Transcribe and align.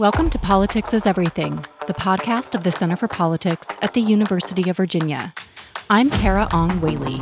Welcome 0.00 0.30
to 0.30 0.38
Politics 0.38 0.94
is 0.94 1.06
Everything, 1.06 1.62
the 1.86 1.92
podcast 1.92 2.54
of 2.54 2.64
the 2.64 2.72
Center 2.72 2.96
for 2.96 3.06
Politics 3.06 3.68
at 3.82 3.92
the 3.92 4.00
University 4.00 4.70
of 4.70 4.78
Virginia. 4.78 5.34
I'm 5.90 6.08
Carah 6.08 6.50
Ong 6.54 6.80
Whaley. 6.80 7.20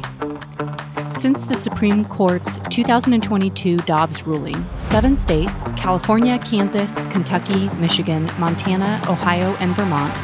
Since 1.11 1.43
the 1.43 1.57
Supreme 1.57 2.05
Court's 2.05 2.61
2022 2.71 3.79
Dobbs 3.79 4.25
ruling, 4.25 4.65
seven 4.79 5.17
states 5.17 5.73
California, 5.73 6.39
Kansas, 6.39 7.05
Kentucky, 7.07 7.69
Michigan, 7.81 8.31
Montana, 8.39 9.03
Ohio, 9.09 9.57
and 9.59 9.73
Vermont 9.73 10.17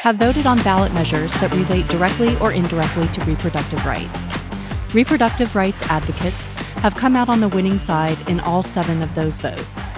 have 0.00 0.16
voted 0.16 0.46
on 0.46 0.62
ballot 0.62 0.94
measures 0.94 1.34
that 1.34 1.54
relate 1.54 1.86
directly 1.88 2.38
or 2.38 2.52
indirectly 2.52 3.06
to 3.08 3.22
reproductive 3.26 3.84
rights. 3.84 4.32
Reproductive 4.94 5.54
rights 5.54 5.82
advocates 5.90 6.48
have 6.78 6.94
come 6.94 7.14
out 7.14 7.28
on 7.28 7.40
the 7.40 7.48
winning 7.48 7.78
side 7.78 8.16
in 8.30 8.40
all 8.40 8.62
seven 8.62 9.02
of 9.02 9.14
those 9.14 9.38
votes. 9.38 9.90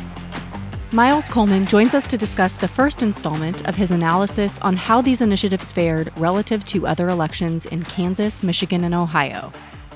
Miles 0.93 1.29
Coleman 1.29 1.67
joins 1.67 1.95
us 1.95 2.05
to 2.09 2.19
discuss 2.19 2.57
the 2.57 2.67
first 2.67 3.01
installment 3.01 3.65
of 3.69 3.77
his 3.77 3.93
analysis 3.93 4.59
on 4.59 4.77
how 4.77 5.01
these 5.01 5.21
initiatives 5.21 5.71
fared 5.71 6.13
relative 6.19 6.65
to 6.65 6.85
other 6.85 7.09
elections 7.09 7.65
in 7.67 7.85
Kansas, 7.85 8.43
Michigan, 8.43 8.83
and 8.83 8.93
Ohio. 8.93 9.53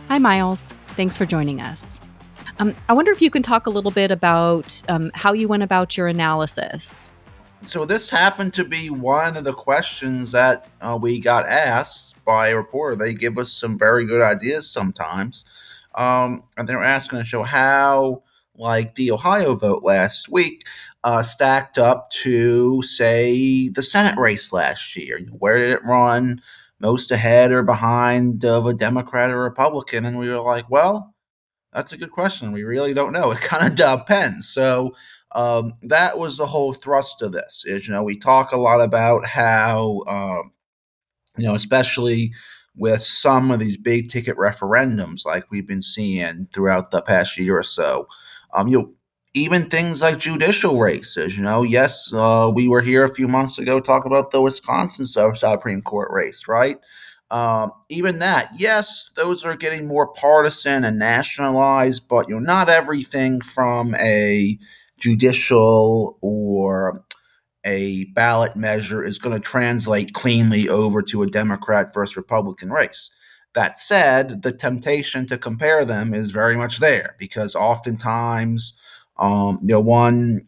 Hi, 0.06 0.18
Miles. 0.18 0.72
Thanks 0.90 1.16
for 1.16 1.26
joining 1.26 1.60
us. 1.60 1.98
Um, 2.60 2.76
I 2.88 2.92
wonder 2.92 3.10
if 3.10 3.20
you 3.20 3.28
can 3.28 3.42
talk 3.42 3.66
a 3.66 3.70
little 3.70 3.90
bit 3.90 4.12
about 4.12 4.80
um, 4.88 5.10
how 5.14 5.32
you 5.32 5.48
went 5.48 5.64
about 5.64 5.96
your 5.96 6.06
analysis. 6.06 7.10
So, 7.64 7.84
this 7.84 8.08
happened 8.08 8.54
to 8.54 8.64
be 8.64 8.88
one 8.88 9.36
of 9.36 9.42
the 9.42 9.52
questions 9.52 10.30
that 10.30 10.68
uh, 10.80 10.96
we 11.02 11.18
got 11.18 11.48
asked 11.48 12.24
by 12.24 12.50
a 12.50 12.56
reporter. 12.56 12.94
They 12.94 13.14
give 13.14 13.36
us 13.36 13.50
some 13.50 13.76
very 13.76 14.06
good 14.06 14.22
ideas 14.22 14.70
sometimes. 14.70 15.44
Um, 15.96 16.44
and 16.56 16.68
they're 16.68 16.84
asking 16.84 17.18
to 17.18 17.24
show 17.24 17.42
how 17.42 18.22
like 18.56 18.94
the 18.94 19.10
Ohio 19.10 19.54
vote 19.54 19.82
last 19.82 20.28
week, 20.28 20.62
uh, 21.02 21.22
stacked 21.22 21.78
up 21.78 22.10
to, 22.10 22.82
say, 22.82 23.68
the 23.68 23.82
Senate 23.82 24.18
race 24.18 24.52
last 24.52 24.96
year. 24.96 25.20
Where 25.38 25.58
did 25.58 25.70
it 25.70 25.84
run? 25.84 26.40
Most 26.80 27.10
ahead 27.10 27.52
or 27.52 27.62
behind 27.62 28.44
of 28.44 28.66
a 28.66 28.74
Democrat 28.74 29.30
or 29.30 29.42
Republican? 29.42 30.04
And 30.04 30.18
we 30.18 30.28
were 30.28 30.40
like, 30.40 30.68
well, 30.70 31.14
that's 31.72 31.92
a 31.92 31.96
good 31.96 32.10
question. 32.12 32.52
We 32.52 32.62
really 32.62 32.94
don't 32.94 33.12
know. 33.12 33.30
It 33.32 33.40
kind 33.40 33.66
of 33.66 33.74
depends. 33.74 34.48
So 34.48 34.94
um, 35.34 35.74
that 35.82 36.18
was 36.18 36.36
the 36.36 36.46
whole 36.46 36.72
thrust 36.72 37.20
of 37.20 37.32
this. 37.32 37.64
Is 37.66 37.86
you 37.86 37.92
know 37.92 38.02
we 38.02 38.16
talk 38.16 38.52
a 38.52 38.56
lot 38.56 38.80
about 38.80 39.26
how 39.26 40.02
um, 40.06 40.52
you 41.36 41.44
know 41.44 41.54
especially 41.54 42.32
with 42.76 43.02
some 43.02 43.50
of 43.50 43.60
these 43.60 43.76
big 43.76 44.08
ticket 44.08 44.36
referendums 44.36 45.24
like 45.24 45.48
we've 45.50 45.66
been 45.66 45.82
seeing 45.82 46.48
throughout 46.52 46.90
the 46.90 47.02
past 47.02 47.36
year 47.38 47.58
or 47.58 47.62
so. 47.62 48.06
Um, 48.54 48.68
you 48.68 48.78
know, 48.78 48.90
even 49.34 49.68
things 49.68 50.00
like 50.00 50.18
judicial 50.18 50.78
races. 50.78 51.36
You 51.36 51.42
know, 51.42 51.62
yes, 51.62 52.12
uh, 52.14 52.50
we 52.54 52.68
were 52.68 52.82
here 52.82 53.04
a 53.04 53.12
few 53.12 53.26
months 53.26 53.58
ago 53.58 53.80
talking 53.80 54.10
about 54.10 54.30
the 54.30 54.40
Wisconsin 54.40 55.04
Supreme 55.04 55.82
Court 55.82 56.10
race, 56.12 56.46
right? 56.46 56.78
Um, 57.30 57.72
even 57.88 58.20
that, 58.20 58.50
yes, 58.56 59.10
those 59.16 59.44
are 59.44 59.56
getting 59.56 59.88
more 59.88 60.06
partisan 60.06 60.84
and 60.84 60.98
nationalized, 60.98 62.08
but 62.08 62.28
you 62.28 62.36
know, 62.36 62.40
not 62.40 62.68
everything 62.68 63.40
from 63.40 63.94
a 63.96 64.56
judicial 64.98 66.16
or 66.20 67.04
a 67.64 68.04
ballot 68.14 68.54
measure 68.56 69.02
is 69.02 69.18
going 69.18 69.34
to 69.34 69.40
translate 69.40 70.12
cleanly 70.12 70.68
over 70.68 71.02
to 71.02 71.22
a 71.22 71.26
Democrat 71.26 71.92
versus 71.92 72.16
Republican 72.16 72.70
race. 72.70 73.10
That 73.54 73.78
said, 73.78 74.42
the 74.42 74.52
temptation 74.52 75.26
to 75.26 75.38
compare 75.38 75.84
them 75.84 76.12
is 76.12 76.32
very 76.32 76.56
much 76.56 76.80
there 76.80 77.14
because 77.18 77.54
oftentimes, 77.54 78.74
um, 79.18 79.58
you 79.62 79.68
know, 79.68 79.80
one 79.80 80.46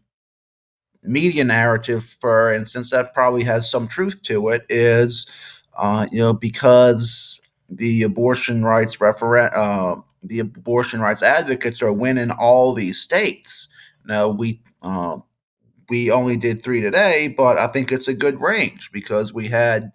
media 1.02 1.44
narrative, 1.44 2.04
for 2.20 2.52
instance, 2.52 2.90
that 2.90 3.14
probably 3.14 3.44
has 3.44 3.70
some 3.70 3.88
truth 3.88 4.22
to 4.22 4.48
it 4.48 4.66
is, 4.68 5.26
uh, 5.76 6.06
you 6.10 6.18
know, 6.18 6.32
because 6.32 7.40
the 7.68 8.02
abortion 8.02 8.64
rights 8.64 9.00
referendum, 9.00 9.52
uh, 9.56 10.00
the 10.22 10.40
abortion 10.40 11.00
rights 11.00 11.22
advocates 11.22 11.82
are 11.82 11.92
winning 11.92 12.30
all 12.32 12.74
these 12.74 13.00
states. 13.00 13.68
Now 14.04 14.28
we 14.28 14.60
uh, 14.82 15.18
we 15.88 16.10
only 16.10 16.36
did 16.36 16.62
three 16.62 16.80
today, 16.80 17.28
but 17.36 17.58
I 17.58 17.68
think 17.68 17.92
it's 17.92 18.08
a 18.08 18.14
good 18.14 18.40
range 18.40 18.90
because 18.92 19.32
we 19.32 19.48
had 19.48 19.92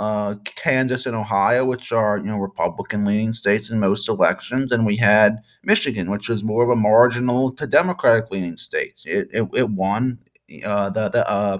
uh, 0.00 0.34
Kansas 0.56 1.04
and 1.04 1.14
Ohio, 1.14 1.66
which 1.66 1.92
are 1.92 2.16
you 2.16 2.24
know 2.24 2.38
Republican 2.38 3.04
leaning 3.04 3.34
states 3.34 3.70
in 3.70 3.78
most 3.78 4.08
elections, 4.08 4.72
and 4.72 4.86
we 4.86 4.96
had 4.96 5.36
Michigan, 5.62 6.10
which 6.10 6.26
was 6.26 6.42
more 6.42 6.64
of 6.64 6.70
a 6.70 6.74
marginal 6.74 7.52
to 7.52 7.66
Democratic 7.66 8.30
leaning 8.30 8.56
states. 8.56 9.04
It, 9.04 9.28
it, 9.30 9.46
it 9.54 9.68
won 9.68 10.18
uh, 10.64 10.88
the 10.88 11.10
the 11.10 11.30
uh, 11.30 11.58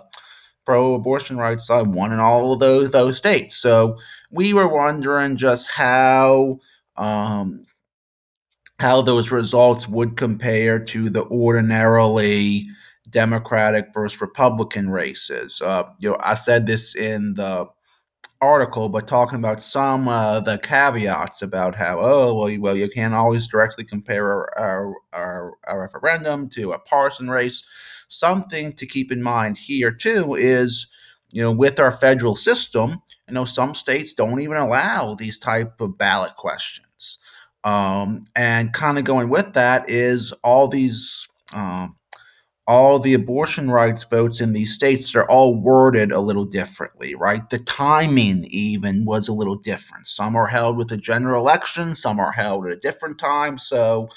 pro 0.65 0.95
abortion 0.95 1.37
rights 1.37 1.67
side 1.67 1.89
won 1.89 2.13
in 2.13 2.19
all 2.19 2.55
of 2.55 2.61
those 2.61 2.91
those 2.93 3.19
states. 3.19 3.57
So 3.57 3.99
we 4.31 4.55
were 4.55 4.69
wondering 4.69 5.37
just 5.37 5.71
how. 5.71 6.59
Um, 6.97 7.65
how 8.79 9.03
those 9.03 9.31
results 9.31 9.87
would 9.87 10.17
compare 10.17 10.79
to 10.79 11.11
the 11.11 11.23
ordinarily 11.25 12.67
Democratic 13.11 13.89
versus 13.93 14.23
Republican 14.23 14.89
races. 14.89 15.61
Uh, 15.61 15.83
you 15.99 16.09
know, 16.09 16.17
I 16.21 16.33
said 16.33 16.65
this 16.65 16.97
in 16.97 17.35
the 17.35 17.67
article, 18.41 18.89
but 18.89 19.07
talking 19.07 19.39
about 19.39 19.61
some 19.61 20.09
uh, 20.09 20.41
the 20.41 20.59
caveats 20.59 21.43
about 21.43 21.75
how 21.75 21.99
oh 22.01 22.35
well 22.35 22.49
you, 22.49 22.61
well 22.61 22.77
you 22.77 22.89
can't 22.89 23.15
always 23.15 23.47
directly 23.47 23.85
compare 23.85 24.27
our, 24.59 24.95
our, 25.13 25.53
our 25.65 25.81
referendum 25.81 26.49
to 26.51 26.73
a 26.73 26.79
partisan 26.79 27.29
race. 27.29 27.65
Something 28.09 28.73
to 28.75 28.87
keep 28.87 29.13
in 29.13 29.23
mind 29.23 29.59
here 29.59 29.91
too 29.91 30.35
is 30.35 30.87
you 31.33 31.43
know 31.43 31.53
with 31.53 31.79
our 31.79 31.93
federal 31.93 32.35
system, 32.35 33.03
you 33.29 33.35
know 33.35 33.45
some 33.45 33.75
states 33.75 34.15
don't 34.15 34.41
even 34.41 34.57
allow 34.57 35.15
these 35.15 35.39
type 35.39 35.81
of 35.81 35.99
ballot 35.99 36.35
questions, 36.37 37.19
um, 37.65 38.23
and 38.35 38.73
kind 38.73 38.99
of 38.99 39.05
going 39.05 39.29
with 39.29 39.53
that 39.55 39.89
is 39.89 40.33
all 40.43 40.69
these. 40.69 41.29
Um, 41.53 41.97
all 42.71 43.01
the 43.01 43.15
abortion 43.15 43.69
rights 43.69 44.05
votes 44.05 44.41
in 44.41 44.53
these 44.53 44.73
states, 44.73 45.13
they're 45.13 45.29
all 45.29 45.57
worded 45.57 46.13
a 46.13 46.21
little 46.21 46.45
differently, 46.45 47.17
right? 47.17 47.51
The 47.51 47.59
timing 47.59 48.45
even 48.45 49.05
was 49.05 49.27
a 49.27 49.33
little 49.33 49.57
different. 49.57 50.07
Some 50.07 50.37
are 50.37 50.47
held 50.47 50.77
with 50.77 50.93
a 50.93 50.97
general 50.97 51.43
election, 51.43 51.97
some 51.97 52.21
are 52.21 52.31
held 52.31 52.67
at 52.67 52.73
a 52.73 52.77
different 52.77 53.19
time. 53.19 53.59
So, 53.59 54.09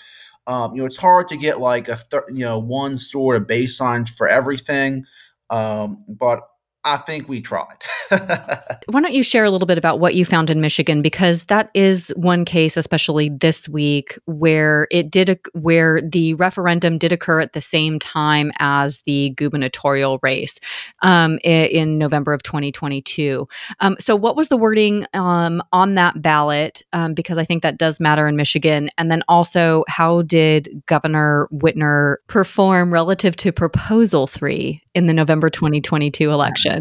um, 0.46 0.76
you 0.76 0.82
know, 0.82 0.86
it's 0.86 0.98
hard 0.98 1.28
to 1.30 1.38
get 1.38 1.60
like 1.60 1.88
a 1.88 1.98
th- 1.98 2.24
you 2.30 2.46
know 2.46 2.60
one 2.60 2.98
sort 2.98 3.38
of 3.38 3.48
baseline 3.48 4.08
for 4.08 4.28
everything. 4.28 5.06
Um, 5.50 6.04
but 6.08 6.42
I 6.86 6.98
think 6.98 7.30
we 7.30 7.42
tried. 7.42 7.78
Why 8.10 9.02
don't 9.02 9.14
you 9.14 9.24
share 9.24 9.46
a 9.46 9.50
little 9.50 9.66
bit 9.66 9.78
about 9.78 10.00
what 10.00 10.16
you 10.16 10.26
found 10.26 10.50
in 10.50 10.60
Michigan 10.60 11.02
because 11.02 11.46
that 11.46 11.70
is 11.74 12.14
one 12.18 12.44
case 12.44 12.76
especially 12.76 13.30
this 13.30 13.70
week 13.70 14.20
where 14.26 14.88
it 14.92 15.10
did 15.10 15.40
where 15.54 16.02
the 16.02 16.34
referendum 16.34 16.98
did 16.98 17.14
occur 17.14 17.40
at 17.40 17.54
the 17.54 17.62
same 17.62 18.00
time 18.00 18.52
as 18.60 19.02
the 19.04 19.30
gubernatorial 19.38 20.20
race 20.22 20.60
um, 21.02 21.40
in 21.44 21.98
November 21.98 22.34
of 22.34 22.44
2022. 22.44 23.48
Um, 23.80 23.96
so 24.00 24.16
what 24.16 24.36
was 24.36 24.50
the 24.50 24.58
wording 24.58 25.06
um, 25.14 25.64
on 25.72 25.96
that 25.96 26.22
ballot 26.22 26.82
um, 26.92 27.14
because 27.14 27.38
I 27.38 27.46
think 27.46 27.64
that 27.64 27.78
does 27.78 28.02
matter 28.02 28.28
in 28.28 28.36
Michigan 28.36 28.90
and 28.98 29.10
then 29.10 29.24
also 29.30 29.86
how 29.88 30.24
did 30.24 30.84
Governor 30.86 31.48
Whitmer 31.54 32.18
perform 32.28 32.92
relative 32.92 33.38
to 33.38 33.52
proposal 33.54 34.28
3 34.28 34.82
in 34.94 35.06
the 35.06 35.14
November 35.14 35.50
2022 35.50 36.30
election? 36.30 36.73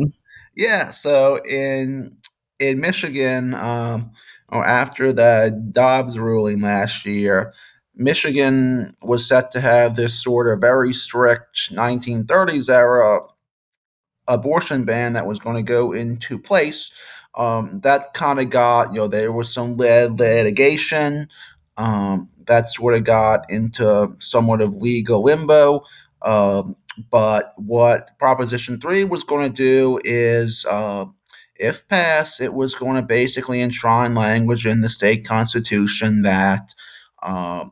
Yeah, 0.57 0.91
so 0.91 1.37
in 1.45 2.17
in 2.59 2.81
Michigan, 2.81 3.55
um, 3.55 4.13
or 4.49 4.65
after 4.65 5.13
the 5.13 5.51
Dobbs 5.71 6.19
ruling 6.19 6.61
last 6.61 7.07
year, 7.07 7.53
Michigan 7.97 8.95
was 9.03 9.27
set 9.27 9.51
to 9.53 9.61
have 9.61 9.97
this 9.97 10.23
sort 10.23 10.49
of 10.53 10.61
very 10.61 10.93
strict 10.93 11.75
1930s 11.75 12.69
era 12.69 13.21
abortion 14.29 14.85
ban 14.85 15.13
that 15.15 15.27
was 15.27 15.39
going 15.39 15.57
to 15.57 15.63
go 15.63 15.93
into 15.93 16.39
place. 16.39 16.93
Um, 17.35 17.81
that 17.83 18.13
kind 18.15 18.39
of 18.41 18.51
got, 18.51 18.93
you 18.93 19.01
know, 19.01 19.09
there 19.09 19.33
was 19.33 19.53
some 19.53 19.77
lit- 19.77 20.13
litigation. 20.17 21.29
Um, 21.77 22.29
that 22.47 22.67
sort 22.67 22.95
of 22.95 23.05
got 23.05 23.51
into 23.51 24.15
somewhat 24.19 24.61
of 24.61 24.77
legal 24.77 25.23
limbo. 25.25 25.83
Um, 26.23 26.77
but 27.11 27.55
what 27.57 28.19
Proposition 28.19 28.79
3 28.79 29.05
was 29.05 29.25
going 29.25 29.51
to 29.51 29.57
do 29.57 29.99
is, 30.05 30.67
uh, 30.71 31.07
if 31.57 31.87
passed, 31.89 32.41
it 32.41 32.55
was 32.55 32.75
going 32.75 32.97
to 32.97 33.03
basically 33.03 33.61
enshrine 33.61 34.15
language 34.15 34.67
in 34.67 34.81
the 34.81 34.89
state 34.89 35.27
constitution 35.27 36.23
that 36.23 36.75
uh, 37.23 37.67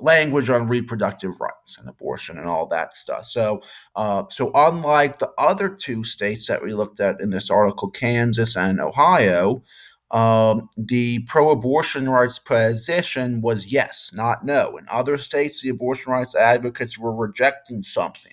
language 0.00 0.48
on 0.50 0.68
reproductive 0.68 1.40
rights 1.40 1.78
and 1.78 1.88
abortion 1.88 2.38
and 2.38 2.46
all 2.46 2.66
that 2.66 2.94
stuff. 2.94 3.26
So, 3.26 3.62
uh, 3.96 4.24
so 4.30 4.50
unlike 4.54 5.18
the 5.18 5.30
other 5.38 5.68
two 5.68 6.04
states 6.04 6.46
that 6.46 6.62
we 6.62 6.72
looked 6.72 7.00
at 7.00 7.20
in 7.20 7.30
this 7.30 7.50
article, 7.50 7.90
Kansas 7.90 8.56
and 8.56 8.80
Ohio, 8.80 9.62
um, 10.10 10.68
the 10.76 11.20
pro 11.20 11.50
abortion 11.50 12.08
rights 12.08 12.38
position 12.38 13.40
was 13.42 13.72
yes, 13.72 14.10
not 14.14 14.44
no. 14.44 14.76
In 14.76 14.86
other 14.90 15.18
states, 15.18 15.62
the 15.62 15.68
abortion 15.68 16.12
rights 16.12 16.34
advocates 16.34 16.98
were 16.98 17.14
rejecting 17.14 17.82
something. 17.82 18.32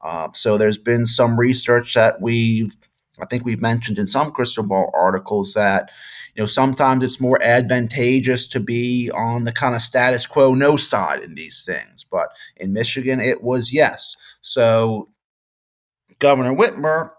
Uh, 0.00 0.28
so 0.34 0.56
there's 0.56 0.78
been 0.78 1.04
some 1.04 1.38
research 1.38 1.94
that 1.94 2.20
we've, 2.20 2.76
I 3.20 3.26
think 3.26 3.44
we've 3.44 3.60
mentioned 3.60 3.98
in 3.98 4.06
some 4.06 4.30
crystal 4.30 4.62
ball 4.62 4.90
articles 4.94 5.54
that, 5.54 5.90
you 6.36 6.42
know, 6.42 6.46
sometimes 6.46 7.02
it's 7.02 7.20
more 7.20 7.42
advantageous 7.42 8.46
to 8.48 8.60
be 8.60 9.10
on 9.10 9.44
the 9.44 9.52
kind 9.52 9.74
of 9.74 9.82
status 9.82 10.26
quo 10.26 10.54
no 10.54 10.76
side 10.76 11.24
in 11.24 11.34
these 11.34 11.64
things. 11.64 12.04
But 12.04 12.28
in 12.56 12.72
Michigan, 12.72 13.20
it 13.20 13.42
was 13.42 13.72
yes. 13.72 14.16
So 14.42 15.08
Governor 16.20 16.54
Whitmer 16.54 17.10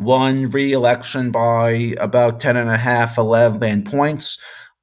won 0.00 0.50
re-election 0.50 1.30
by 1.30 1.94
about 1.98 2.38
10 2.38 2.56
and 2.56 2.70
a 2.70 2.76
half 2.76 3.18
11 3.18 3.84
points. 3.84 4.38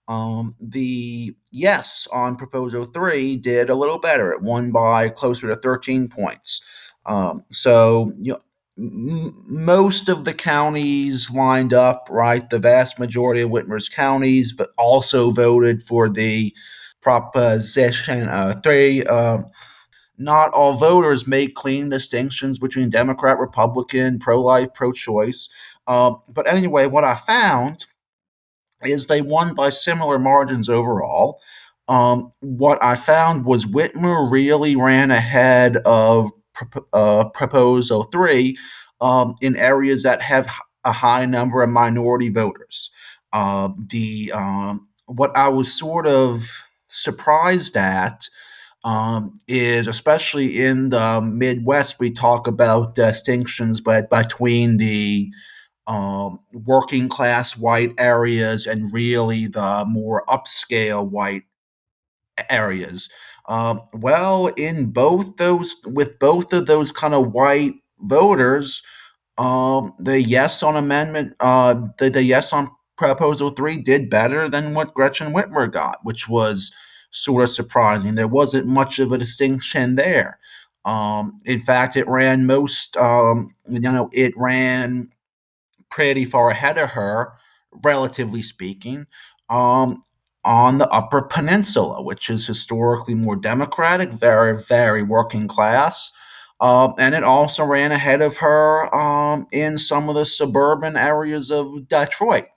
Um, 0.08 0.56
the 0.62 1.36
yes 1.52 2.08
on 2.14 2.38
proposal 2.38 2.86
three 2.86 3.36
did 3.36 3.70
a 3.70 3.76
little 3.76 4.00
better. 4.00 4.32
It 4.32 4.42
won 4.42 4.72
by 4.72 5.10
closer 5.10 5.48
to 5.48 5.58
13 5.58 6.08
points. 6.08 6.62
Um, 7.06 7.44
so 7.50 8.14
you 8.18 8.34
know, 8.34 8.40
m- 8.78 9.44
most 9.48 10.08
of 10.08 10.24
the 10.24 10.34
counties 10.34 11.30
lined 11.32 11.74
up 11.74 12.08
right? 12.10 12.50
The 12.50 12.60
vast 12.60 13.00
majority 13.00 13.42
of 13.42 13.50
whitmer's 13.50 13.90
counties 13.90 14.54
but 14.54 14.70
also 14.78 15.32
voted 15.32 15.84
for 15.84 16.08
the 16.08 16.54
proposition 17.02 18.28
uh, 18.30 18.60
three. 18.64 19.04
Uh, 19.06 19.40
not 20.18 20.52
all 20.54 20.74
voters 20.74 21.28
make 21.28 21.56
clean 21.56 21.90
distinctions 21.90 22.60
between 22.60 22.90
Democrat, 22.90 23.38
Republican, 23.38 24.20
pro 24.20 24.42
life, 24.42 24.74
pro 24.74 24.92
choice. 24.92 25.50
Uh, 25.86 26.14
but 26.34 26.48
anyway, 26.48 26.88
what 26.88 27.04
I 27.04 27.16
found 27.16 27.86
is 28.84 29.06
they 29.06 29.22
won 29.22 29.54
by 29.54 29.70
similar 29.70 30.20
margins 30.20 30.70
overall. 30.70 31.40
Um, 31.88 32.32
what 32.42 32.84
I 32.84 32.96
found 32.96 33.46
was 33.46 33.66
Whitmer 33.66 34.30
really 34.30 34.76
ran 34.76 35.12
ahead 35.12 35.78
of 35.86 36.32
uh, 36.94 37.26
Proposal 37.30 38.04
3 38.04 38.58
um, 39.00 39.36
in 39.42 39.56
areas 39.56 40.04
that 40.04 40.22
have 40.22 40.50
a 40.84 40.92
high 40.92 41.26
number 41.26 41.62
of 41.62 41.70
minority 41.70 42.30
voters. 42.30 42.92
Uh, 43.34 43.70
the 43.90 44.32
um, 44.34 44.88
what 45.06 45.36
I 45.36 45.50
was 45.50 45.72
sort 45.72 46.08
of 46.08 46.50
surprised 46.88 47.78
at 47.78 48.30
um, 48.88 49.42
is 49.50 49.86
especially 49.86 50.64
in 50.64 50.90
the 50.90 51.20
Midwest, 51.20 52.00
we 52.00 52.10
talk 52.10 52.48
about 52.48 52.96
distinctions, 52.96 53.82
but 53.82 54.10
between 54.10 54.78
the 54.78 55.30
um, 55.88 56.40
working 56.54 57.10
class 57.10 57.58
white 57.58 57.92
areas 57.98 58.66
and 58.66 58.94
really 58.94 59.48
the 59.48 59.84
more 59.86 60.24
upscale 60.30 61.06
white 61.06 61.44
areas. 62.50 63.10
Um, 63.50 63.82
well, 63.92 64.48
in 64.56 64.92
both 64.92 65.36
those, 65.36 65.76
with 65.86 66.18
both 66.18 66.54
of 66.54 66.66
those 66.66 66.94
kind 66.94 67.14
of 67.14 67.34
white 67.34 67.74
voters, 68.00 68.82
um, 69.38 69.96
the 70.00 70.22
yes 70.22 70.64
on 70.64 70.78
amendment, 70.78 71.36
uh, 71.42 71.76
the, 71.98 72.10
the 72.10 72.24
yes 72.24 72.54
on 72.54 72.70
proposal 72.98 73.50
three 73.50 73.76
did 73.76 74.10
better 74.10 74.50
than 74.50 74.74
what 74.74 74.94
Gretchen 74.94 75.34
Whitmer 75.34 75.70
got, 75.70 76.00
which 76.04 76.30
was 76.30 76.72
sort 77.12 77.44
of 77.44 77.50
surprising. 77.50 78.16
There 78.16 78.28
wasn't 78.28 78.68
much 78.68 79.00
of 79.00 79.12
a 79.12 79.18
distinction 79.18 79.96
there. 79.96 80.40
Um, 80.86 81.38
in 81.46 81.60
fact, 81.60 81.98
it 81.98 82.08
ran 82.08 82.46
most, 82.46 82.96
um, 82.98 83.50
you 83.68 83.80
know, 83.80 84.10
it 84.14 84.34
ran 84.38 85.10
pretty 85.90 86.26
far 86.26 86.50
ahead 86.50 86.78
of 86.78 86.92
her, 86.92 87.34
relatively 87.84 88.42
speaking, 88.42 89.06
um, 89.50 90.02
on 90.46 90.78
the 90.78 90.88
Upper 90.90 91.22
Peninsula, 91.22 92.02
which 92.02 92.30
is 92.30 92.48
historically 92.48 93.16
more 93.16 93.36
democratic, 93.36 94.10
very, 94.10 94.62
very 94.64 95.04
working 95.04 95.48
class. 95.48 96.12
Uh, 96.60 96.92
and 96.98 97.14
it 97.14 97.24
also 97.24 97.64
ran 97.66 97.92
ahead 97.92 98.22
of 98.22 98.38
her 98.38 98.94
um, 98.96 99.46
in 99.52 99.78
some 99.78 100.10
of 100.10 100.16
the 100.16 100.26
suburban 100.26 100.96
areas 100.96 101.52
of 101.52 101.88
Detroit. 101.88 102.48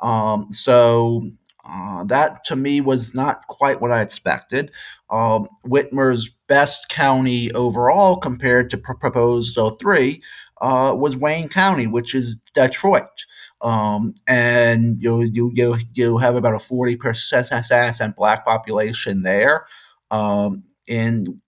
Um, 0.00 0.48
so 0.50 1.30
uh, 1.70 2.04
that 2.04 2.42
to 2.44 2.56
me 2.56 2.80
was 2.80 3.14
not 3.14 3.46
quite 3.46 3.80
what 3.80 3.92
I 3.92 4.00
expected. 4.00 4.72
Um, 5.08 5.48
Whitmer's 5.66 6.30
best 6.48 6.88
county 6.88 7.52
overall 7.52 8.16
compared 8.16 8.70
to 8.70 8.78
proposed 8.78 9.58
3 9.78 10.22
uh, 10.60 10.94
was 10.98 11.16
Wayne 11.16 11.48
County, 11.48 11.86
which 11.86 12.14
is 12.14 12.36
Detroit. 12.54 13.26
Um, 13.60 14.14
and 14.26 15.00
you, 15.00 15.22
you, 15.22 15.52
you, 15.54 15.76
you 15.94 16.18
have 16.18 16.34
about 16.34 16.54
a 16.54 16.58
40% 16.58 18.16
black 18.16 18.44
population 18.44 19.22
there. 19.22 19.66
Um, 20.10 20.64
and 20.88 21.40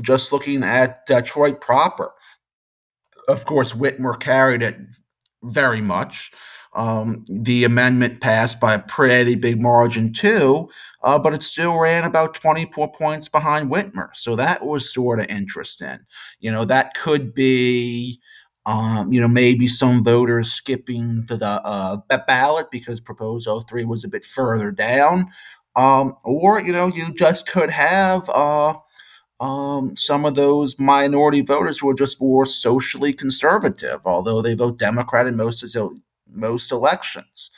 just 0.00 0.32
looking 0.32 0.62
at 0.62 1.04
Detroit 1.06 1.60
proper, 1.60 2.12
of 3.28 3.44
course, 3.44 3.72
Whitmer 3.72 4.18
carried 4.18 4.62
it 4.62 4.78
very 5.42 5.80
much. 5.80 6.32
Um, 6.74 7.24
the 7.28 7.64
amendment 7.64 8.22
passed 8.22 8.58
by 8.58 8.74
a 8.74 8.78
pretty 8.78 9.34
big 9.34 9.60
margin 9.60 10.12
too, 10.12 10.70
uh, 11.02 11.18
but 11.18 11.34
it 11.34 11.42
still 11.42 11.78
ran 11.78 12.04
about 12.04 12.34
24 12.34 12.92
points 12.92 13.28
behind 13.28 13.70
Whitmer. 13.70 14.08
So 14.14 14.36
that 14.36 14.64
was 14.64 14.92
sort 14.92 15.20
of 15.20 15.26
interesting. 15.26 15.98
You 16.40 16.50
know, 16.50 16.64
that 16.64 16.94
could 16.94 17.34
be, 17.34 18.20
um, 18.64 19.12
you 19.12 19.20
know, 19.20 19.28
maybe 19.28 19.68
some 19.68 20.02
voters 20.02 20.50
skipping 20.50 21.26
to 21.26 21.36
the 21.36 21.62
uh, 21.62 21.98
ballot 22.26 22.70
because 22.70 23.00
Proposal 23.00 23.60
3 23.60 23.84
was 23.84 24.02
a 24.02 24.08
bit 24.08 24.24
further 24.24 24.70
down. 24.70 25.26
Um, 25.76 26.16
or, 26.24 26.60
you 26.60 26.72
know, 26.72 26.86
you 26.86 27.12
just 27.14 27.46
could 27.48 27.70
have. 27.70 28.28
Uh, 28.30 28.74
um, 29.40 29.96
some 29.96 30.24
of 30.24 30.36
those 30.36 30.78
minority 30.78 31.40
voters 31.40 31.80
who 31.80 31.90
are 31.90 31.94
just 31.94 32.20
more 32.20 32.46
socially 32.46 33.12
conservative, 33.12 34.00
although 34.04 34.40
they 34.40 34.54
vote 34.54 34.78
Democrat 34.78 35.26
in 35.26 35.36
most 35.36 35.64
of 35.64 35.70
most 36.34 36.72
elections. 36.72 37.50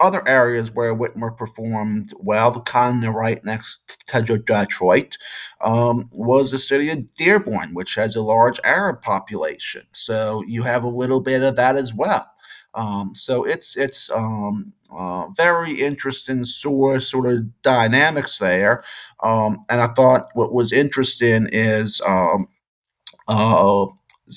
Other 0.00 0.26
areas 0.26 0.72
where 0.72 0.96
Whitmer 0.96 1.36
performed 1.36 2.12
well, 2.18 2.60
kind 2.62 3.04
of 3.04 3.14
right 3.14 3.44
next 3.44 4.04
to 4.08 4.22
Detroit, 4.38 5.16
um, 5.60 6.08
was 6.12 6.50
the 6.50 6.58
city 6.58 6.90
of 6.90 7.14
Dearborn, 7.16 7.72
which 7.74 7.94
has 7.94 8.16
a 8.16 8.22
large 8.22 8.58
Arab 8.64 9.00
population. 9.00 9.82
So 9.92 10.42
you 10.46 10.64
have 10.64 10.82
a 10.82 10.88
little 10.88 11.20
bit 11.20 11.42
of 11.42 11.54
that 11.56 11.76
as 11.76 11.94
well. 11.94 12.28
Um, 12.74 13.14
so 13.14 13.44
it's 13.44 13.76
it's 13.76 14.10
um, 14.10 14.72
uh, 14.90 15.28
very 15.36 15.80
interesting 15.80 16.44
sort 16.44 17.02
sort 17.02 17.26
of 17.26 17.62
dynamics 17.62 18.38
there. 18.38 18.82
Um, 19.22 19.64
and 19.68 19.80
I 19.80 19.88
thought 19.88 20.30
what 20.34 20.52
was 20.52 20.72
interesting 20.72 21.48
is 21.52 22.00
um, 22.06 22.48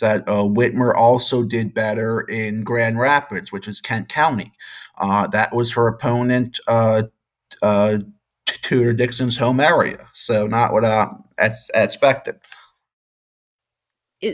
uh, 0.01 0.17
that 0.17 0.27
uh, 0.27 0.43
Whitmer 0.43 0.93
also 0.95 1.43
did 1.43 1.73
better 1.73 2.21
in 2.21 2.63
Grand 2.63 2.99
Rapids, 2.99 3.51
which 3.51 3.67
is 3.67 3.81
Kent 3.81 4.09
County. 4.09 4.53
Uh, 4.97 5.27
that 5.27 5.53
was 5.53 5.73
her 5.73 5.87
opponent, 5.87 6.59
uh, 6.67 7.03
uh 7.61 7.99
Tudor 8.45 8.93
Dixon's 8.93 9.37
home 9.37 9.59
area. 9.59 10.07
So 10.13 10.47
not 10.47 10.71
what 10.71 10.85
I 10.85 11.09
expected. 11.73 12.39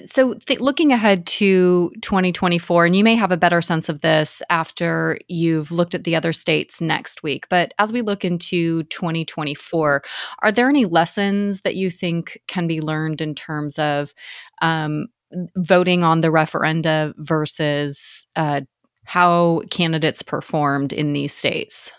So, 0.05 0.35
th- 0.35 0.59
looking 0.59 0.93
ahead 0.93 1.25
to 1.27 1.91
2024, 2.01 2.85
and 2.85 2.95
you 2.95 3.03
may 3.03 3.15
have 3.15 3.31
a 3.31 3.37
better 3.37 3.61
sense 3.61 3.89
of 3.89 4.01
this 4.01 4.41
after 4.49 5.17
you've 5.27 5.71
looked 5.71 5.95
at 5.95 6.03
the 6.03 6.15
other 6.15 6.33
states 6.33 6.81
next 6.81 7.23
week, 7.23 7.47
but 7.49 7.73
as 7.79 7.91
we 7.91 8.01
look 8.01 8.23
into 8.23 8.83
2024, 8.83 10.03
are 10.43 10.51
there 10.51 10.69
any 10.69 10.85
lessons 10.85 11.61
that 11.61 11.75
you 11.75 11.89
think 11.89 12.39
can 12.47 12.67
be 12.67 12.79
learned 12.79 13.21
in 13.21 13.33
terms 13.33 13.79
of 13.79 14.13
um, 14.61 15.07
voting 15.55 16.03
on 16.03 16.19
the 16.19 16.27
referenda 16.27 17.13
versus 17.17 18.27
uh, 18.35 18.61
how 19.05 19.61
candidates 19.69 20.21
performed 20.21 20.93
in 20.93 21.13
these 21.13 21.33
states? 21.33 21.91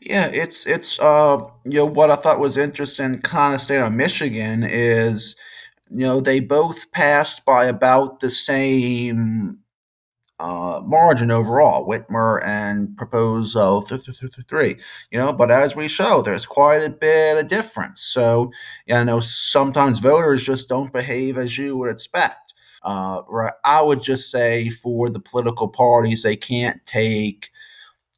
Yeah, 0.00 0.26
it's 0.26 0.66
it's 0.66 0.98
uh 0.98 1.38
you 1.64 1.78
know 1.78 1.84
what 1.84 2.10
I 2.10 2.16
thought 2.16 2.40
was 2.40 2.56
interesting 2.56 3.20
kind 3.20 3.54
of 3.54 3.60
state 3.60 3.78
of 3.78 3.92
Michigan 3.92 4.64
is 4.64 5.36
you 5.90 6.04
know 6.04 6.20
they 6.20 6.40
both 6.40 6.90
passed 6.90 7.44
by 7.44 7.66
about 7.66 8.20
the 8.20 8.30
same 8.30 9.58
uh, 10.40 10.80
margin 10.84 11.30
overall, 11.30 11.88
Whitmer 11.88 12.44
and 12.44 12.96
Proposal 12.96 13.82
three. 13.82 14.76
You 15.10 15.18
know, 15.18 15.32
but 15.32 15.50
as 15.50 15.76
we 15.76 15.88
show, 15.88 16.22
there's 16.22 16.44
quite 16.44 16.82
a 16.82 16.90
bit 16.90 17.38
of 17.38 17.46
difference. 17.46 18.00
So, 18.00 18.50
you 18.86 19.04
know, 19.04 19.20
sometimes 19.20 20.00
voters 20.00 20.44
just 20.44 20.68
don't 20.68 20.92
behave 20.92 21.38
as 21.38 21.56
you 21.56 21.76
would 21.76 21.90
expect. 21.90 22.43
Uh, 22.84 23.22
right, 23.28 23.54
I 23.64 23.82
would 23.82 24.02
just 24.02 24.30
say 24.30 24.70
for 24.70 25.08
the 25.10 25.20
political 25.20 25.68
parties, 25.68 26.22
they 26.22 26.36
can't 26.36 26.84
take, 26.84 27.50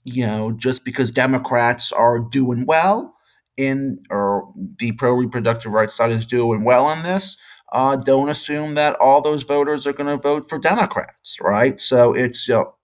you 0.05 0.27
know, 0.27 0.53
just 0.53 0.85
because 0.85 1.11
Democrats 1.11 1.93
are 1.93 2.21
doing 2.21 2.67
well 2.67 3.17
in 3.57 4.01
or 4.11 4.53
the 4.79 4.93
pro 4.93 5.13
reproductive 5.13 5.73
rights 5.73 5.95
side 5.97 6.13
is 6.13 6.27
doing 6.27 6.65
well 6.65 6.91
in 6.91 7.03
this. 7.03 7.39
Uh, 7.73 7.97
don't 7.97 8.29
assume 8.29 8.75
that 8.75 8.97
all 9.01 9.21
those 9.23 9.43
voters 9.43 9.87
are 9.87 9.93
going 9.93 10.07
to 10.09 10.23
vote 10.23 10.49
for 10.49 10.59
Democrats, 10.59 11.39
right? 11.41 11.81
So 11.81 12.13
it's, 12.15 12.49
you 12.49 12.55
know, 12.55 12.75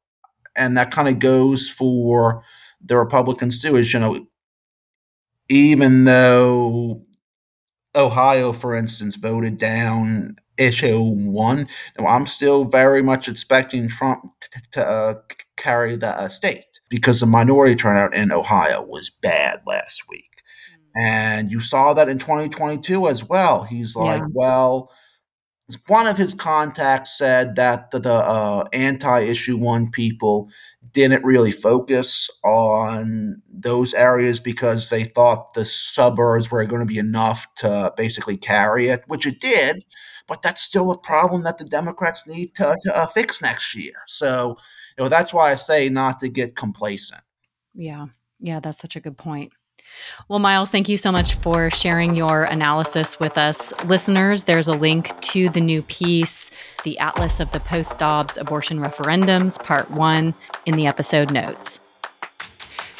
and 0.57 0.77
that 0.77 0.91
kind 0.93 1.09
of 1.09 1.19
goes 1.19 1.71
for 1.71 2.43
the 2.85 2.99
Republicans 2.99 3.62
too. 3.62 3.77
Is 3.77 3.93
you 3.95 4.01
know, 4.01 4.27
even 5.49 6.05
though 6.05 7.03
Ohio, 7.95 8.53
for 8.53 8.75
instance, 8.75 9.17
voted 9.17 9.57
down 9.59 10.37
issue 10.59 11.00
one. 11.00 11.68
Now, 11.99 12.06
I'm 12.06 12.26
still 12.26 12.64
very 12.64 13.02
much 13.02 13.28
expecting 13.28 13.88
Trump 13.88 14.23
t- 14.52 14.61
to 14.73 14.87
uh, 14.87 15.14
carry 15.56 15.97
the 15.97 16.09
uh, 16.09 16.28
state 16.28 16.80
because 16.88 17.21
the 17.21 17.26
minority 17.26 17.75
turnout 17.75 18.14
in 18.14 18.32
Ohio 18.32 18.85
was 18.85 19.11
bad 19.11 19.61
last 19.66 20.09
week. 20.09 20.42
And 20.94 21.50
you 21.50 21.61
saw 21.61 21.94
that 21.94 22.09
in 22.09 22.18
2022 22.18 23.09
as 23.09 23.25
well. 23.25 23.62
He's 23.64 23.97
like, 23.97 24.21
Yeah. 24.21 24.26
well, 24.32 24.90
one 25.87 26.06
of 26.06 26.18
his 26.18 26.35
contacts 26.35 27.16
said 27.16 27.56
that 27.56 27.90
the, 27.90 27.99
the 28.00 28.12
uh, 28.12 28.64
anti-issue 28.73 29.56
one 29.56 29.90
people 29.90 30.50
didn't 30.92 31.25
really 31.25 31.52
focus 31.52 32.28
on 32.44 33.40
those 33.50 33.94
areas 33.94 34.38
because 34.40 34.90
they 34.90 35.04
thought 35.04 35.54
the 35.54 35.64
suburbs 35.64 36.50
were 36.50 36.66
going 36.66 36.80
to 36.80 36.87
be 36.87 36.99
enough 36.99 37.47
to 37.54 37.92
basically 37.97 38.37
carry 38.37 38.88
it, 38.88 39.02
which 39.06 39.26
it 39.26 39.40
did. 39.40 39.82
But 40.29 40.43
that's 40.43 40.62
still 40.62 40.91
a 40.91 40.99
problem 40.99 41.43
that 41.45 41.59
the 41.59 41.64
Democrats 41.64 42.26
need 42.26 42.55
to, 42.57 42.76
to 42.83 42.97
uh, 42.97 43.07
fix 43.07 43.43
next 43.43 43.75
year. 43.75 43.95
So, 44.07 44.57
you 44.97 45.05
know, 45.05 45.09
that's 45.09 45.33
why 45.33 45.50
I 45.50 45.55
say 45.55 45.88
not 45.88 46.19
to 46.21 46.29
get 46.29 46.57
complacent. 46.57 47.23
Yeah. 47.75 48.07
Yeah, 48.41 48.61
that's 48.61 48.81
such 48.81 48.97
a 48.97 49.00
good 49.00 49.17
point. 49.17 49.52
Well, 50.29 50.38
Miles, 50.38 50.71
thank 50.71 50.88
you 50.88 50.97
so 50.97 51.12
much 51.12 51.35
for 51.37 51.71
sharing 51.71 52.17
your 52.17 52.45
analysis 52.45 53.21
with 53.21 53.37
us. 53.37 53.73
Listeners, 53.85 54.45
there's 54.45 54.69
a 54.69 54.73
link 54.73 55.19
to 55.21 55.49
the 55.49 55.61
new 55.61 55.83
piece, 55.83 56.50
The 56.85 56.99
Atlas 56.99 57.41
of 57.41 57.50
the 57.52 57.61
Post 57.61 57.99
Dobbs 57.99 58.37
Abortion 58.37 58.79
Referendums, 58.79 59.62
Part 59.62 59.91
1, 59.91 60.35
in 60.67 60.75
the 60.76 60.87
episode 60.87 61.33
notes. 61.33 61.81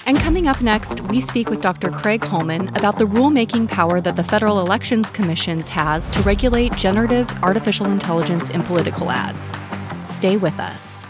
And 0.05 0.19
coming 0.19 0.49
up 0.49 0.61
next, 0.61 1.01
we 1.03 1.21
speak 1.21 1.49
with 1.49 1.61
Dr. 1.61 1.91
Craig 1.91 2.25
Holman 2.25 2.69
about 2.75 2.99
the 2.99 3.05
rulemaking 3.05 3.69
power 3.69 4.01
that 4.01 4.17
the 4.17 4.25
Federal 4.25 4.59
Elections 4.59 5.13
Commission 5.13 5.61
has 5.61 6.11
to 6.11 6.21
regulate 6.23 6.75
generative 6.75 7.31
artificial 7.43 7.87
intelligence 7.87 8.49
in 8.49 8.63
political 8.63 9.13
ads. 9.13 9.53
Stay 10.05 10.37
with 10.37 10.59
us. 10.59 11.05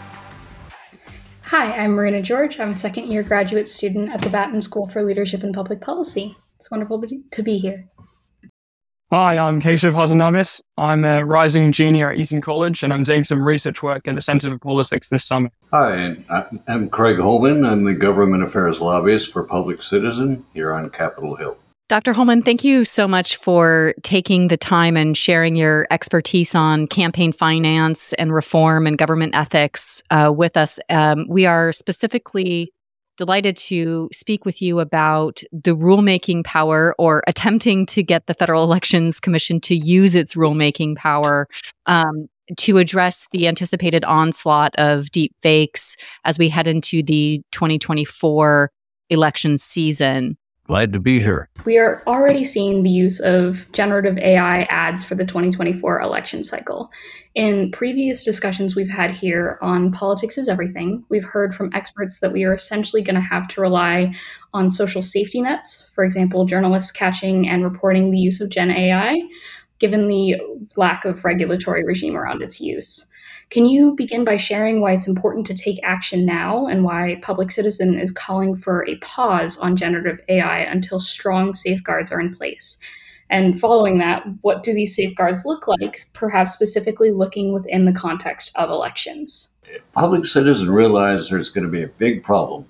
Hi, 1.41 1.71
I'm 1.71 1.91
Marina 1.91 2.21
George. 2.21 2.59
I'm 2.59 2.71
a 2.71 2.75
second 2.75 3.11
year 3.11 3.23
graduate 3.23 3.67
student 3.67 4.09
at 4.09 4.21
the 4.21 4.29
Batten 4.29 4.61
School 4.61 4.87
for 4.87 5.01
Leadership 5.01 5.41
and 5.41 5.55
Public 5.55 5.81
Policy. 5.81 6.37
It's 6.57 6.69
wonderful 6.69 7.03
to 7.31 7.43
be 7.43 7.57
here. 7.57 7.89
Hi, 9.13 9.37
I'm 9.37 9.61
Keshav 9.61 9.93
Hajarnavis. 9.93 10.59
I'm 10.75 11.05
a 11.05 11.23
rising 11.23 11.71
junior 11.71 12.11
at 12.11 12.17
Eton 12.17 12.41
College 12.41 12.81
and 12.81 12.91
I'm 12.91 13.03
doing 13.03 13.23
some 13.23 13.43
research 13.43 13.83
work 13.83 14.07
at 14.07 14.15
the 14.15 14.21
Center 14.21 14.49
for 14.49 14.57
Politics 14.57 15.09
this 15.09 15.23
summer. 15.23 15.51
Hi, 15.71 16.15
I'm 16.67 16.89
Craig 16.89 17.19
Holman. 17.19 17.63
I'm 17.63 17.83
the 17.83 17.93
Government 17.93 18.41
Affairs 18.41 18.81
Lobbyist 18.81 19.31
for 19.31 19.43
Public 19.43 19.83
Citizen 19.83 20.47
here 20.55 20.73
on 20.73 20.89
Capitol 20.89 21.35
Hill. 21.35 21.57
Dr. 21.89 22.13
Holman, 22.13 22.41
thank 22.41 22.63
you 22.63 22.85
so 22.85 23.07
much 23.07 23.35
for 23.35 23.93
taking 24.01 24.47
the 24.47 24.57
time 24.57 24.97
and 24.97 25.15
sharing 25.15 25.55
your 25.55 25.85
expertise 25.91 26.55
on 26.55 26.87
campaign 26.87 27.31
finance 27.31 28.13
and 28.13 28.33
reform 28.33 28.87
and 28.87 28.97
government 28.97 29.35
ethics 29.35 30.01
uh, 30.09 30.33
with 30.35 30.57
us. 30.57 30.79
Um, 30.89 31.27
we 31.29 31.45
are 31.45 31.71
specifically 31.71 32.72
delighted 33.17 33.55
to 33.57 34.09
speak 34.11 34.45
with 34.45 34.61
you 34.61 34.79
about 34.79 35.41
the 35.51 35.75
rulemaking 35.75 36.43
power 36.43 36.95
or 36.97 37.23
attempting 37.27 37.85
to 37.87 38.03
get 38.03 38.27
the 38.27 38.33
Federal 38.33 38.63
Elections 38.63 39.19
Commission 39.19 39.59
to 39.61 39.75
use 39.75 40.15
its 40.15 40.35
rulemaking 40.35 40.95
power 40.95 41.47
um, 41.85 42.27
to 42.57 42.77
address 42.77 43.27
the 43.31 43.47
anticipated 43.47 44.03
onslaught 44.03 44.73
of 44.77 45.09
deep 45.11 45.33
fakes 45.41 45.95
as 46.25 46.37
we 46.37 46.49
head 46.49 46.67
into 46.67 47.01
the 47.03 47.41
2024 47.51 48.69
election 49.09 49.57
season. 49.57 50.37
Glad 50.65 50.93
to 50.93 50.99
be 50.99 51.19
here. 51.19 51.49
We 51.65 51.77
are 51.77 52.01
already 52.07 52.45
seeing 52.45 52.83
the 52.83 52.89
use 52.89 53.19
of 53.19 53.69
generative 53.73 54.17
AI 54.17 54.61
ads 54.63 55.03
for 55.03 55.13
the 55.13 55.25
2024 55.25 55.99
election 55.99 56.41
cycle. 56.41 56.89
In 57.35 57.69
previous 57.71 58.23
discussions 58.23 58.73
we've 58.73 58.87
had 58.87 59.11
here 59.11 59.59
on 59.61 59.91
Politics 59.91 60.37
is 60.37 60.47
Everything, 60.47 61.03
we've 61.09 61.25
heard 61.25 61.53
from 61.53 61.69
experts 61.73 62.19
that 62.19 62.31
we 62.31 62.45
are 62.45 62.53
essentially 62.53 63.01
going 63.01 63.15
to 63.15 63.21
have 63.21 63.45
to 63.49 63.61
rely 63.61 64.13
on 64.53 64.69
social 64.69 65.01
safety 65.01 65.41
nets, 65.41 65.89
for 65.93 66.05
example, 66.05 66.45
journalists 66.45 66.91
catching 66.91 67.49
and 67.49 67.65
reporting 67.65 68.11
the 68.11 68.19
use 68.19 68.39
of 68.39 68.49
Gen 68.49 68.71
AI, 68.71 69.21
given 69.79 70.07
the 70.07 70.39
lack 70.77 71.03
of 71.03 71.25
regulatory 71.25 71.83
regime 71.83 72.15
around 72.15 72.41
its 72.41 72.61
use. 72.61 73.11
Can 73.53 73.67
you 73.67 73.93
begin 73.93 74.25
by 74.25 74.37
sharing 74.37 74.81
why 74.81 74.93
it's 74.93 75.07
important 75.07 75.45
to 75.45 75.53
take 75.53 75.79
action 75.83 76.25
now 76.25 76.65
and 76.65 76.83
why 76.83 77.19
Public 77.21 77.51
Citizen 77.51 77.99
is 77.99 78.11
calling 78.11 78.55
for 78.55 78.83
a 78.87 78.95
pause 78.95 79.59
on 79.59 79.75
generative 79.75 80.19
AI 80.27 80.61
until 80.61 80.99
strong 80.99 81.53
safeguards 81.53 82.11
are 82.11 82.19
in 82.19 82.35
place? 82.35 82.79
And 83.29 83.59
following 83.59 83.99
that, 83.99 84.23
what 84.41 84.63
do 84.63 84.73
these 84.73 84.95
safeguards 84.95 85.45
look 85.45 85.67
like, 85.67 85.99
perhaps 86.13 86.51
specifically 86.51 87.11
looking 87.11 87.53
within 87.53 87.85
the 87.85 87.93
context 87.93 88.51
of 88.55 88.71
elections? 88.71 89.55
Public 89.91 90.25
Citizen 90.25 90.71
realized 90.71 91.29
there's 91.29 91.51
going 91.51 91.65
to 91.65 91.69
be 91.69 91.83
a 91.83 91.87
big 91.87 92.23
problem 92.23 92.65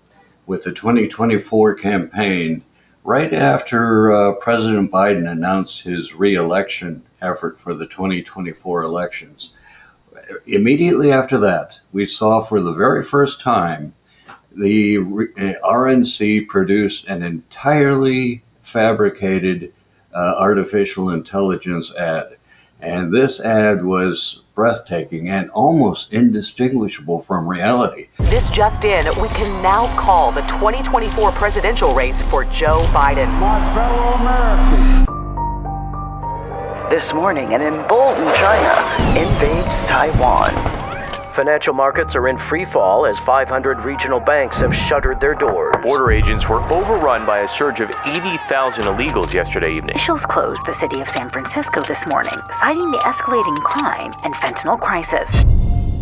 with 0.47 0.65
the 0.65 0.73
2024 0.73 1.75
campaign 1.75 2.61
right 3.05 3.33
after 3.33 4.11
uh, 4.11 4.33
President 4.33 4.91
Biden 4.91 5.31
announced 5.31 5.83
his 5.83 6.13
reelection 6.13 7.03
effort 7.21 7.57
for 7.57 7.73
the 7.73 7.87
2024 7.87 8.83
elections 8.83 9.53
immediately 10.45 11.11
after 11.11 11.37
that, 11.39 11.81
we 11.91 12.05
saw 12.05 12.41
for 12.41 12.61
the 12.61 12.73
very 12.73 13.03
first 13.03 13.41
time 13.41 13.93
the 14.55 14.97
RNC 14.97 16.47
produced 16.47 17.07
an 17.07 17.23
entirely 17.23 18.43
fabricated 18.61 19.73
uh, 20.13 20.35
artificial 20.37 21.09
intelligence 21.09 21.95
ad. 21.95 22.37
And 22.79 23.13
this 23.13 23.39
ad 23.39 23.85
was 23.85 24.43
breathtaking 24.55 25.29
and 25.29 25.49
almost 25.51 26.11
indistinguishable 26.13 27.21
from 27.21 27.47
reality. 27.47 28.09
This 28.19 28.49
just 28.49 28.83
in, 28.83 29.05
we 29.21 29.29
can 29.29 29.63
now 29.63 29.87
call 29.97 30.31
the 30.31 30.41
2024 30.41 31.31
presidential 31.31 31.95
race 31.95 32.21
for 32.21 32.43
Joe 32.45 32.81
Biden. 32.87 33.31
My 33.39 33.73
fellow 33.73 34.13
Americans. 34.15 35.02
This 36.93 37.11
morning, 37.11 37.55
an 37.55 37.61
emboldened 37.63 38.35
China 38.35 39.19
invades 39.19 39.73
Taiwan. 39.87 40.53
Financial 41.33 41.73
markets 41.73 42.15
are 42.15 42.27
in 42.27 42.37
free 42.37 42.65
fall 42.65 43.07
as 43.07 43.17
500 43.17 43.79
regional 43.79 44.19
banks 44.19 44.57
have 44.57 44.75
shuttered 44.75 45.19
their 45.19 45.33
doors. 45.33 45.73
Border 45.81 46.11
agents 46.11 46.47
were 46.47 46.61
overrun 46.71 47.25
by 47.25 47.39
a 47.39 47.47
surge 47.47 47.79
of 47.79 47.89
80,000 48.05 48.83
illegals 48.83 49.33
yesterday 49.33 49.73
evening. 49.73 49.95
Officials 49.95 50.23
closed 50.27 50.63
the 50.67 50.73
city 50.73 51.01
of 51.01 51.09
San 51.09 51.31
Francisco 51.31 51.81
this 51.81 52.05
morning, 52.05 52.35
citing 52.59 52.91
the 52.91 52.99
escalating 52.99 53.57
crime 53.63 54.13
and 54.23 54.35
fentanyl 54.35 54.79
crisis. 54.79 55.31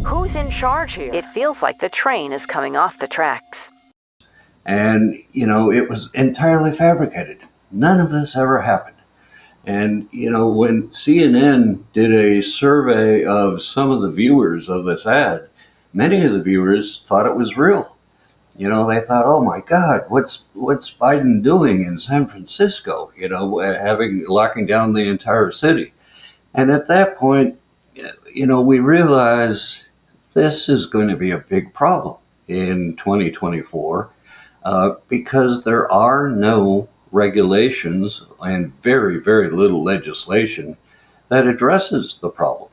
Who's 0.05 0.35
in 0.35 0.49
charge 0.49 0.95
here? 0.95 1.13
It 1.13 1.25
feels 1.29 1.61
like 1.61 1.79
the 1.79 1.87
train 1.87 2.33
is 2.33 2.45
coming 2.45 2.75
off 2.75 2.99
the 2.99 3.07
tracks. 3.07 3.69
And, 4.65 5.15
you 5.31 5.47
know, 5.47 5.71
it 5.71 5.89
was 5.89 6.11
entirely 6.13 6.73
fabricated. 6.73 7.43
None 7.71 8.01
of 8.01 8.11
this 8.11 8.35
ever 8.35 8.63
happened. 8.63 8.90
And, 9.65 10.07
you 10.11 10.31
know, 10.31 10.47
when 10.47 10.89
CNN 10.89 11.83
did 11.93 12.11
a 12.11 12.41
survey 12.41 13.23
of 13.23 13.61
some 13.61 13.91
of 13.91 14.01
the 14.01 14.09
viewers 14.09 14.69
of 14.69 14.85
this 14.85 15.05
ad, 15.05 15.49
many 15.93 16.23
of 16.23 16.33
the 16.33 16.41
viewers 16.41 17.03
thought 17.05 17.27
it 17.27 17.35
was 17.35 17.57
real. 17.57 17.95
You 18.55 18.69
know, 18.69 18.87
they 18.87 18.99
thought, 18.99 19.25
"Oh 19.25 19.41
my 19.41 19.61
God, 19.61 20.05
what's 20.09 20.45
what's 20.53 20.91
Biden 20.91 21.41
doing 21.41 21.83
in 21.83 21.97
San 21.99 22.27
Francisco? 22.27 23.11
You 23.17 23.29
know, 23.29 23.59
having 23.59 24.25
locking 24.27 24.65
down 24.65 24.93
the 24.93 25.07
entire 25.07 25.51
city." 25.51 25.93
And 26.53 26.69
at 26.69 26.87
that 26.87 27.17
point, 27.17 27.57
you 28.33 28.45
know, 28.45 28.61
we 28.61 28.79
realize 28.79 29.87
this 30.33 30.69
is 30.69 30.85
going 30.85 31.07
to 31.07 31.15
be 31.15 31.31
a 31.31 31.37
big 31.37 31.73
problem 31.73 32.17
in 32.47 32.95
2024 32.97 34.09
uh, 34.63 34.91
because 35.07 35.63
there 35.63 35.91
are 35.91 36.29
no 36.29 36.89
regulations 37.11 38.25
and 38.39 38.73
very, 38.81 39.19
very 39.19 39.49
little 39.49 39.83
legislation 39.83 40.77
that 41.29 41.47
addresses 41.47 42.15
the 42.15 42.29
problem. 42.29 42.69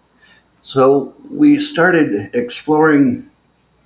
So 0.62 1.14
we 1.30 1.60
started 1.60 2.34
exploring 2.34 3.30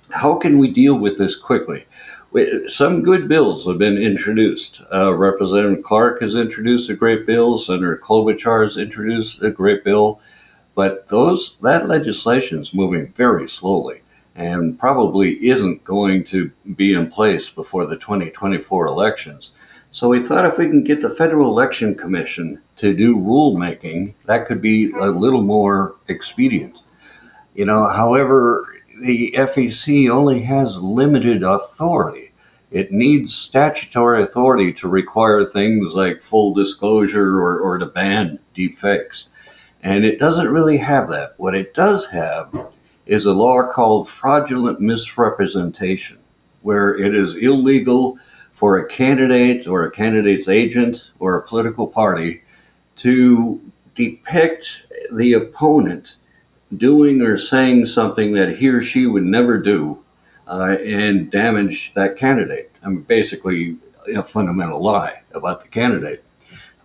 how 0.09 0.35
can 0.35 0.59
we 0.59 0.71
deal 0.71 0.95
with 0.95 1.17
this 1.17 1.35
quickly. 1.35 1.85
Some 2.67 3.03
good 3.03 3.27
bills 3.27 3.65
have 3.67 3.77
been 3.77 3.97
introduced. 3.97 4.81
Uh, 4.91 5.13
Representative 5.13 5.83
Clarke 5.83 6.21
has 6.21 6.35
introduced 6.35 6.89
a 6.89 6.95
great 6.95 7.25
bill. 7.25 7.59
Senator 7.59 7.97
Klobuchar 7.97 8.63
has 8.63 8.77
introduced 8.77 9.41
a 9.43 9.51
great 9.51 9.83
bill, 9.83 10.19
but 10.73 11.07
those 11.09 11.57
that 11.59 11.87
legislation 11.87 12.59
is 12.59 12.73
moving 12.73 13.13
very 13.13 13.47
slowly 13.47 14.01
and 14.35 14.79
probably 14.79 15.33
isn't 15.47 15.83
going 15.83 16.23
to 16.23 16.51
be 16.75 16.93
in 16.93 17.09
place 17.11 17.49
before 17.49 17.85
the 17.85 17.97
2024 17.97 18.87
elections. 18.87 19.51
So 19.93 20.09
we 20.09 20.23
thought 20.23 20.45
if 20.45 20.57
we 20.57 20.65
can 20.65 20.83
get 20.83 21.01
the 21.01 21.09
Federal 21.09 21.51
Election 21.51 21.93
Commission 21.93 22.59
to 22.77 22.95
do 22.95 23.15
rulemaking, 23.15 24.15
that 24.25 24.47
could 24.47 24.59
be 24.59 24.85
a 24.85 24.89
mm-hmm. 24.89 25.19
little 25.19 25.43
more 25.43 25.95
expedient. 26.07 26.81
You 27.53 27.65
know, 27.65 27.87
however, 27.87 28.75
the 28.99 29.35
FEC 29.37 30.09
only 30.09 30.41
has 30.41 30.81
limited 30.81 31.43
authority. 31.43 32.33
It 32.71 32.91
needs 32.91 33.35
statutory 33.35 34.23
authority 34.23 34.73
to 34.73 34.87
require 34.87 35.45
things 35.45 35.93
like 35.93 36.23
full 36.23 36.55
disclosure 36.55 37.39
or, 37.39 37.59
or 37.59 37.77
to 37.77 37.85
ban 37.85 38.39
deepfakes. 38.55 39.27
And 39.83 40.05
it 40.05 40.17
doesn't 40.17 40.49
really 40.49 40.77
have 40.77 41.07
that. 41.09 41.35
What 41.37 41.53
it 41.53 41.75
does 41.75 42.07
have 42.07 42.71
is 43.05 43.27
a 43.27 43.33
law 43.33 43.71
called 43.71 44.09
fraudulent 44.09 44.79
misrepresentation, 44.79 46.17
where 46.63 46.95
it 46.95 47.13
is 47.13 47.35
illegal 47.35 48.17
for 48.53 48.77
a 48.77 48.87
candidate 48.87 49.67
or 49.67 49.83
a 49.83 49.91
candidate's 49.91 50.47
agent 50.47 51.11
or 51.19 51.35
a 51.35 51.47
political 51.47 51.87
party 51.87 52.43
to 52.95 53.59
depict 53.95 54.85
the 55.11 55.33
opponent 55.33 56.15
doing 56.77 57.21
or 57.21 57.37
saying 57.37 57.85
something 57.85 58.33
that 58.33 58.57
he 58.57 58.67
or 58.67 58.81
she 58.81 59.05
would 59.05 59.23
never 59.23 59.57
do 59.57 60.03
uh, 60.47 60.77
and 60.83 61.29
damage 61.31 61.93
that 61.95 62.15
candidate. 62.15 62.71
I 62.83 62.89
mean, 62.89 63.01
basically, 63.01 63.77
a 64.15 64.23
fundamental 64.23 64.81
lie 64.81 65.21
about 65.33 65.61
the 65.61 65.67
candidate. 65.67 66.23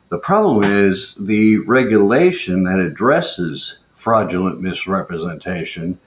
The 0.08 0.18
problem 0.18 0.64
is 0.64 1.16
the 1.16 1.58
regulation 1.58 2.64
that 2.64 2.78
addresses 2.78 3.78
fraudulent 3.92 4.60
misrepresentation 4.60 5.98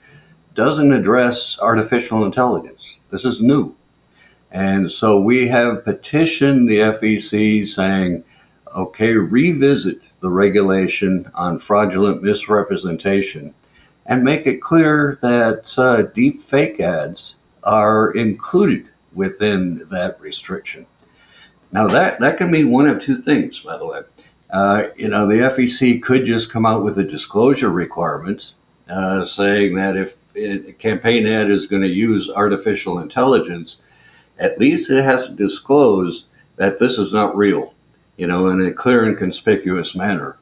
doesn't 0.54 0.92
address 0.92 1.58
artificial 1.60 2.24
intelligence. 2.24 2.98
This 3.10 3.24
is 3.24 3.40
new. 3.40 3.76
And 4.52 4.92
so 4.92 5.18
we 5.18 5.48
have 5.48 5.84
petitioned 5.84 6.68
the 6.68 6.76
FEC 6.76 7.66
saying, 7.66 8.22
okay, 8.76 9.12
revisit 9.12 10.02
the 10.20 10.28
regulation 10.28 11.30
on 11.34 11.58
fraudulent 11.58 12.22
misrepresentation 12.22 13.54
and 14.04 14.22
make 14.22 14.46
it 14.46 14.60
clear 14.60 15.18
that 15.22 15.76
uh, 15.78 16.02
deep 16.02 16.42
fake 16.42 16.80
ads 16.80 17.36
are 17.64 18.10
included 18.10 18.88
within 19.14 19.86
that 19.90 20.20
restriction. 20.20 20.86
Now, 21.70 21.86
that, 21.88 22.20
that 22.20 22.36
can 22.36 22.50
mean 22.50 22.70
one 22.70 22.86
of 22.86 23.00
two 23.00 23.16
things, 23.16 23.60
by 23.60 23.78
the 23.78 23.86
way. 23.86 24.02
Uh, 24.50 24.88
you 24.96 25.08
know, 25.08 25.26
the 25.26 25.36
FEC 25.36 26.02
could 26.02 26.26
just 26.26 26.52
come 26.52 26.66
out 26.66 26.84
with 26.84 26.98
a 26.98 27.04
disclosure 27.04 27.70
requirement 27.70 28.52
uh, 28.90 29.24
saying 29.24 29.76
that 29.76 29.96
if 29.96 30.18
a 30.36 30.72
campaign 30.72 31.26
ad 31.26 31.50
is 31.50 31.66
going 31.66 31.80
to 31.80 31.88
use 31.88 32.28
artificial 32.28 32.98
intelligence, 32.98 33.80
at 34.38 34.58
least 34.58 34.90
it 34.90 35.04
has 35.04 35.26
to 35.26 35.32
disclose 35.34 36.26
that 36.56 36.78
this 36.78 36.98
is 36.98 37.12
not 37.12 37.36
real, 37.36 37.74
you 38.16 38.26
know, 38.26 38.48
in 38.48 38.64
a 38.64 38.72
clear 38.72 39.04
and 39.04 39.16
conspicuous 39.16 39.94
manner. 39.94 40.36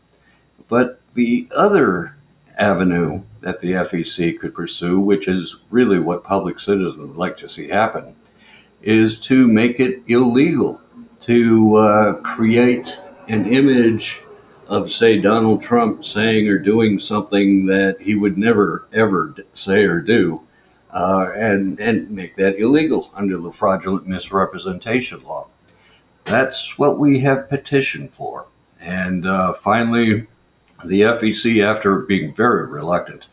But 0.68 1.00
the 1.14 1.48
other 1.54 2.14
avenue 2.58 3.22
that 3.40 3.60
the 3.60 3.72
FEC 3.72 4.38
could 4.38 4.54
pursue, 4.54 5.00
which 5.00 5.26
is 5.26 5.56
really 5.70 5.98
what 5.98 6.24
public 6.24 6.60
citizens 6.60 6.96
would 6.96 7.16
like 7.16 7.36
to 7.38 7.48
see 7.48 7.68
happen, 7.68 8.14
is 8.82 9.18
to 9.18 9.46
make 9.46 9.80
it 9.80 10.02
illegal 10.06 10.80
to 11.20 11.76
uh, 11.76 12.12
create 12.14 13.00
an 13.28 13.52
image 13.52 14.22
of, 14.66 14.90
say, 14.90 15.18
Donald 15.18 15.62
Trump 15.62 16.04
saying 16.04 16.48
or 16.48 16.58
doing 16.58 16.98
something 16.98 17.66
that 17.66 18.00
he 18.00 18.14
would 18.14 18.38
never, 18.38 18.86
ever 18.92 19.34
say 19.52 19.84
or 19.84 20.00
do, 20.00 20.42
uh, 20.92 21.30
and, 21.34 21.78
and 21.78 22.10
make 22.10 22.36
that 22.36 22.58
illegal 22.58 23.10
under 23.14 23.36
the 23.38 23.52
fraudulent 23.52 24.06
misrepresentation 24.06 25.22
law. 25.24 25.46
That's 26.24 26.78
what 26.78 26.98
we 26.98 27.20
have 27.20 27.48
petitioned 27.48 28.12
for. 28.12 28.46
And 28.80 29.26
uh, 29.26 29.52
finally, 29.52 30.26
the 30.84 31.02
FEC, 31.02 31.64
after 31.64 32.00
being 32.00 32.34
very 32.34 32.66
reluctant, 32.66 33.28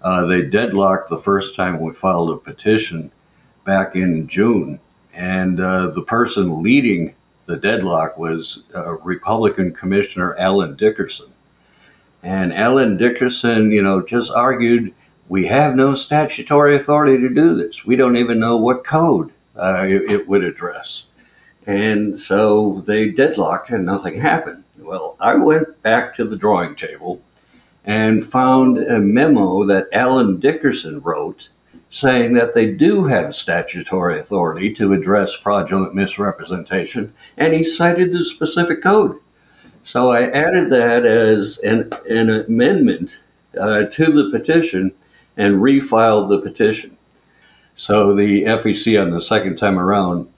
uh, 0.00 0.26
they 0.26 0.42
deadlocked 0.42 1.08
the 1.08 1.18
first 1.18 1.54
time 1.54 1.80
we 1.80 1.92
filed 1.92 2.30
a 2.30 2.36
petition 2.36 3.10
back 3.64 3.94
in 3.94 4.26
June. 4.28 4.80
And 5.14 5.60
uh, 5.60 5.88
the 5.88 6.02
person 6.02 6.62
leading 6.62 7.14
the 7.46 7.56
deadlock 7.56 8.18
was 8.18 8.64
uh, 8.74 8.92
Republican 8.98 9.72
Commissioner 9.72 10.36
Allen 10.38 10.76
Dickerson. 10.76 11.30
And 12.22 12.52
Allen 12.52 12.96
Dickerson, 12.96 13.72
you 13.72 13.82
know, 13.82 14.00
just 14.00 14.30
argued 14.30 14.94
we 15.28 15.46
have 15.46 15.74
no 15.74 15.94
statutory 15.94 16.76
authority 16.76 17.18
to 17.18 17.28
do 17.28 17.56
this. 17.56 17.84
We 17.84 17.96
don't 17.96 18.16
even 18.16 18.40
know 18.40 18.56
what 18.56 18.84
code 18.84 19.32
uh, 19.56 19.84
it, 19.86 20.10
it 20.10 20.28
would 20.28 20.44
address. 20.44 21.06
And 21.66 22.18
so 22.18 22.82
they 22.86 23.08
deadlocked 23.08 23.70
and 23.70 23.84
nothing 23.84 24.20
happened. 24.20 24.64
Well, 24.78 25.16
I 25.20 25.34
went 25.34 25.80
back 25.82 26.14
to 26.16 26.24
the 26.24 26.36
drawing 26.36 26.74
table 26.74 27.22
and 27.84 28.26
found 28.26 28.78
a 28.78 28.98
memo 28.98 29.64
that 29.66 29.88
Allen 29.92 30.38
Dickerson 30.38 31.00
wrote 31.00 31.50
saying 31.90 32.32
that 32.32 32.54
they 32.54 32.70
do 32.72 33.04
have 33.04 33.34
statutory 33.34 34.18
authority 34.18 34.72
to 34.72 34.94
address 34.94 35.34
fraudulent 35.34 35.94
misrepresentation, 35.94 37.12
and 37.36 37.52
he 37.52 37.62
cited 37.62 38.12
the 38.12 38.24
specific 38.24 38.82
code. 38.82 39.18
So 39.82 40.10
I 40.10 40.30
added 40.30 40.70
that 40.70 41.04
as 41.04 41.58
an, 41.58 41.90
an 42.08 42.30
amendment 42.30 43.20
uh, 43.60 43.84
to 43.84 44.06
the 44.06 44.30
petition 44.30 44.92
and 45.36 45.56
refiled 45.56 46.28
the 46.28 46.38
petition. 46.38 46.96
So 47.74 48.14
the 48.14 48.42
FEC 48.42 49.00
on 49.00 49.10
the 49.10 49.20
second 49.20 49.56
time 49.56 49.78
around 49.78 50.28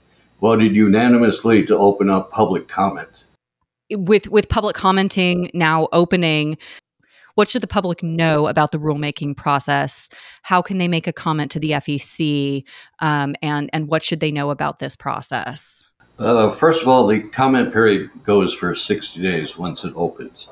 voted 0.41 0.75
unanimously 0.75 1.65
to 1.65 1.77
open 1.77 2.09
up 2.09 2.31
public 2.31 2.67
comment. 2.67 3.25
With 3.91 4.27
with 4.29 4.49
public 4.49 4.75
commenting 4.75 5.51
now 5.53 5.87
opening, 5.91 6.57
what 7.35 7.49
should 7.49 7.61
the 7.61 7.67
public 7.67 8.01
know 8.01 8.47
about 8.47 8.71
the 8.71 8.79
rulemaking 8.79 9.37
process? 9.37 10.09
How 10.41 10.61
can 10.61 10.77
they 10.77 10.87
make 10.87 11.05
a 11.05 11.13
comment 11.13 11.51
to 11.51 11.59
the 11.59 11.71
FEC, 11.71 12.63
um, 12.99 13.35
and 13.41 13.69
and 13.73 13.87
what 13.87 14.03
should 14.03 14.21
they 14.21 14.31
know 14.31 14.49
about 14.49 14.79
this 14.79 14.95
process? 14.95 15.83
Uh, 16.17 16.49
first 16.49 16.81
of 16.81 16.87
all, 16.87 17.05
the 17.05 17.21
comment 17.21 17.73
period 17.73 18.09
goes 18.23 18.53
for 18.53 18.73
60 18.73 19.21
days 19.21 19.57
once 19.57 19.83
it 19.83 19.93
opens. 19.95 20.47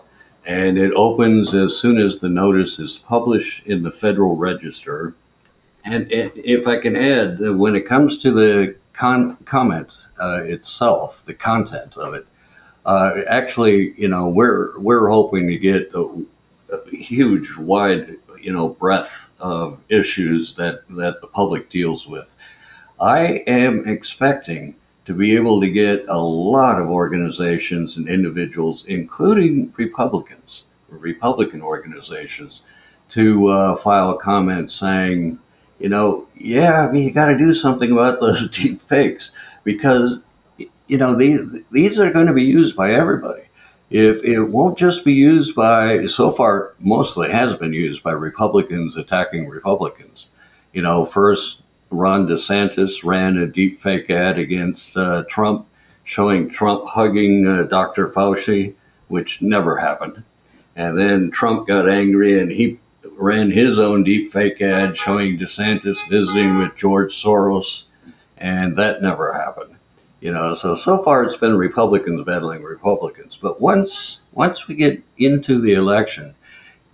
And 0.45 0.77
it 0.77 0.91
opens 0.93 1.53
as 1.53 1.77
soon 1.77 1.97
as 1.97 2.19
the 2.19 2.29
notice 2.29 2.79
is 2.79 2.97
published 2.97 3.65
in 3.65 3.83
the 3.83 3.91
Federal 3.91 4.35
Register. 4.35 5.13
And 5.85 6.07
if 6.11 6.67
I 6.67 6.77
can 6.77 6.95
add, 6.95 7.39
when 7.39 7.75
it 7.75 7.87
comes 7.87 8.17
to 8.19 8.31
the 8.31 8.75
con- 8.93 9.37
comment 9.45 9.97
uh, 10.19 10.43
itself, 10.43 11.23
the 11.25 11.33
content 11.33 11.97
of 11.97 12.13
it, 12.13 12.27
uh, 12.85 13.21
actually, 13.27 13.93
you 13.99 14.09
know, 14.09 14.27
we're 14.27 14.77
we're 14.79 15.07
hoping 15.09 15.47
to 15.47 15.57
get 15.57 15.89
a, 15.93 16.25
a, 16.71 16.89
huge, 16.89 17.55
wide, 17.55 18.17
you 18.41 18.51
know, 18.51 18.69
breadth 18.69 19.31
of 19.39 19.79
issues 19.87 20.55
that 20.55 20.87
that 20.89 21.21
the 21.21 21.27
public 21.27 21.69
deals 21.69 22.07
with. 22.07 22.35
I 22.99 23.43
am 23.47 23.87
expecting 23.87 24.75
to 25.05 25.13
be 25.13 25.35
able 25.35 25.59
to 25.59 25.69
get 25.69 26.05
a 26.07 26.17
lot 26.17 26.81
of 26.81 26.89
organizations 26.89 27.97
and 27.97 28.07
individuals, 28.07 28.85
including 28.85 29.73
Republicans, 29.77 30.63
Republican 30.89 31.61
organizations, 31.61 32.61
to 33.09 33.47
uh, 33.49 33.75
file 33.75 34.11
a 34.11 34.17
comment 34.17 34.71
saying, 34.71 35.39
you 35.79 35.89
know, 35.89 36.27
yeah, 36.37 36.91
you 36.93 37.11
got 37.11 37.27
to 37.27 37.37
do 37.37 37.53
something 37.53 37.91
about 37.91 38.21
those 38.21 38.49
deep 38.57 38.79
fakes 38.79 39.31
because, 39.63 40.21
you 40.87 40.97
know, 40.97 41.15
these, 41.15 41.41
these 41.71 41.99
are 41.99 42.11
going 42.11 42.27
to 42.27 42.33
be 42.33 42.43
used 42.43 42.75
by 42.75 42.93
everybody. 42.93 43.43
If 43.89 44.23
it 44.23 44.41
won't 44.41 44.77
just 44.77 45.05
be 45.05 45.13
used 45.13 45.53
by, 45.53 46.05
so 46.07 46.31
far, 46.31 46.73
mostly 46.79 47.29
has 47.29 47.55
been 47.55 47.73
used 47.73 48.01
by 48.01 48.11
Republicans 48.11 48.97
attacking 48.97 49.47
Republicans. 49.47 50.29
You 50.71 50.81
know, 50.81 51.05
first 51.05 51.62
Ron 51.93 52.27
DeSantis 52.27 53.03
ran 53.03 53.37
a 53.37 53.45
deep 53.45 53.79
fake 53.79 54.09
ad 54.09 54.39
against 54.39 54.97
uh, 54.97 55.23
Trump, 55.29 55.67
showing 56.03 56.49
Trump 56.49 56.87
hugging 56.87 57.47
uh, 57.47 57.63
Dr. 57.63 58.07
Fauci, 58.07 58.73
which 59.07 59.41
never 59.41 59.77
happened. 59.77 60.23
And 60.75 60.97
then 60.97 61.29
Trump 61.29 61.67
got 61.67 61.87
angry 61.87 62.39
and 62.39 62.51
he 62.51 62.79
ran 63.17 63.51
his 63.51 63.77
own 63.79 64.03
deep 64.03 64.31
fake 64.31 64.59
ad 64.61 64.97
showing 64.97 65.37
DeSantis 65.37 66.07
visiting 66.09 66.57
with 66.57 66.75
George 66.75 67.13
Soros, 67.13 67.83
and 68.37 68.75
that 68.77 69.01
never 69.01 69.33
happened. 69.33 69.75
You 70.19 70.31
know, 70.31 70.55
so 70.55 70.73
so 70.73 70.97
far 70.97 71.23
it's 71.23 71.35
been 71.35 71.57
Republicans 71.57 72.23
battling 72.25 72.63
Republicans. 72.63 73.37
But 73.39 73.61
once 73.61 74.21
once 74.31 74.67
we 74.67 74.75
get 74.75 75.03
into 75.17 75.59
the 75.59 75.73
election, 75.73 76.33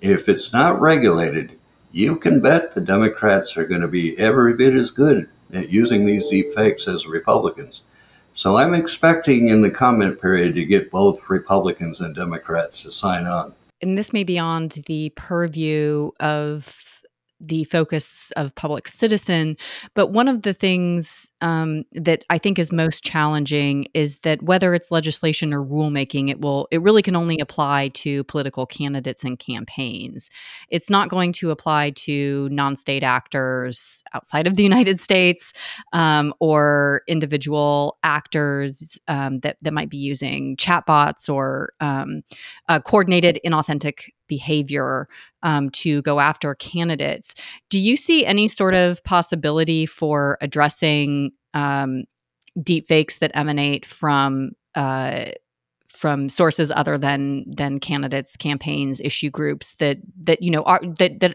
if 0.01 0.27
it's 0.27 0.51
not 0.51 0.81
regulated, 0.81 1.59
you 1.91 2.15
can 2.15 2.39
bet 2.39 2.73
the 2.73 2.82
Democrats 2.82 3.58
are 3.58 3.65
going 3.65 3.82
to 3.82 3.88
be 3.88 4.17
every 4.17 4.54
bit 4.54 4.75
as 4.75 4.91
good 4.91 5.30
at 5.54 5.69
using 5.69 6.06
these 6.06 6.28
deep 6.28 6.54
fakes 6.54 6.88
as 6.88 7.08
Republicans. 7.08 7.84
So 8.34 8.58
I'm 8.58 8.73
expecting 8.73 9.49
in 9.49 9.62
the 9.62 9.71
comment 9.71 10.21
period 10.21 10.56
to 10.56 10.65
get 10.65 10.91
both 10.91 11.30
Republicans 11.30 11.99
and 11.99 12.15
Democrats 12.15 12.84
to 12.84 12.91
sign 12.91 13.25
on. 13.25 13.54
And 13.82 13.97
this 13.97 14.13
may 14.13 14.23
be 14.23 14.34
beyond 14.34 14.84
the 14.86 15.12
purview 15.15 16.12
of 16.19 16.88
the 17.39 17.63
focus 17.65 18.32
of 18.36 18.54
Public 18.56 18.88
Citizen. 18.88 19.58
But 19.93 20.08
one 20.08 20.28
of 20.28 20.41
the 20.41 20.54
things 20.54 21.32
um, 21.41 21.84
that 21.93 22.23
I 22.30 22.38
think 22.38 22.60
is 22.60 22.71
most 22.71 23.04
challenging 23.04 23.88
is 23.93 24.19
that 24.19 24.43
whether 24.43 24.73
it's 24.73 24.91
legislation 24.91 25.54
or 25.54 25.63
rulemaking, 25.63 26.30
it 26.30 26.41
will 26.41 26.67
it 26.71 26.82
really 26.82 27.02
can 27.02 27.15
only 27.15 27.39
apply 27.39 27.89
to 27.95 28.23
political 28.25 28.65
candidates 28.65 29.23
and 29.23 29.39
campaigns. 29.39 30.30
It's 30.69 30.89
not 30.89 31.10
going 31.10 31.32
to 31.34 31.52
apply 31.52 31.91
to 31.91 32.49
non-state 32.52 33.04
actors 33.04 34.04
outside 34.13 34.47
of 34.47 34.56
the 34.56 34.63
United 34.63 34.99
States 34.99 35.54
um, 35.93 36.34
or 36.39 37.02
individual 37.08 37.97
actors 38.04 38.99
um, 39.08 39.39
that 39.39 39.58
that 39.62 39.73
might 39.73 39.89
be 39.89 39.97
using 39.97 40.58
chatbots 40.58 41.34
or 41.34 41.73
um, 41.80 42.21
uh, 42.67 42.80
coordinated 42.80 43.39
inauthentic 43.45 44.10
behavior 44.28 45.10
um, 45.43 45.69
to 45.71 46.02
go 46.02 46.19
after 46.19 46.56
candidates. 46.56 47.34
Do 47.69 47.80
you 47.80 47.95
see 47.95 48.25
any 48.25 48.47
sort 48.47 48.73
of 48.73 49.04
possibility 49.04 49.86
for 49.86 50.38
addressing 50.41 51.32
um, 51.54 52.04
deepfakes 52.58 53.19
that 53.19 53.32
emanate 53.34 53.86
from 53.86 54.52
uh, 54.75 55.25
from 55.88 56.30
sources 56.30 56.71
other 56.75 56.97
than 56.97 57.43
than 57.49 57.80
candidates, 57.80 58.38
campaigns, 58.38 59.02
issue 59.02 59.30
groups 59.30 59.75
that 59.75 59.97
that 60.23 60.41
you 60.41 60.52
know 60.52 60.63
are 60.63 60.82
that 60.97 61.19
that 61.19 61.34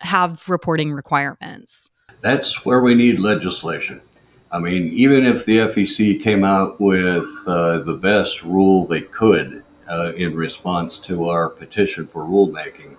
have 0.00 0.48
reporting 0.48 0.92
requirements? 0.92 1.90
That's 2.20 2.64
where 2.64 2.80
we 2.80 2.94
need 2.94 3.18
legislation. 3.18 4.00
I 4.50 4.58
mean, 4.58 4.92
even 4.92 5.26
if 5.26 5.44
the 5.44 5.58
FEC 5.58 6.22
came 6.22 6.44
out 6.44 6.80
with 6.80 7.26
uh, 7.46 7.78
the 7.80 7.94
best 7.94 8.42
rule 8.42 8.86
they 8.86 9.02
could 9.02 9.64
uh, 9.88 10.12
in 10.14 10.34
response 10.34 10.98
to 11.00 11.28
our 11.28 11.48
petition 11.48 12.06
for 12.06 12.24
rulemaking, 12.24 12.96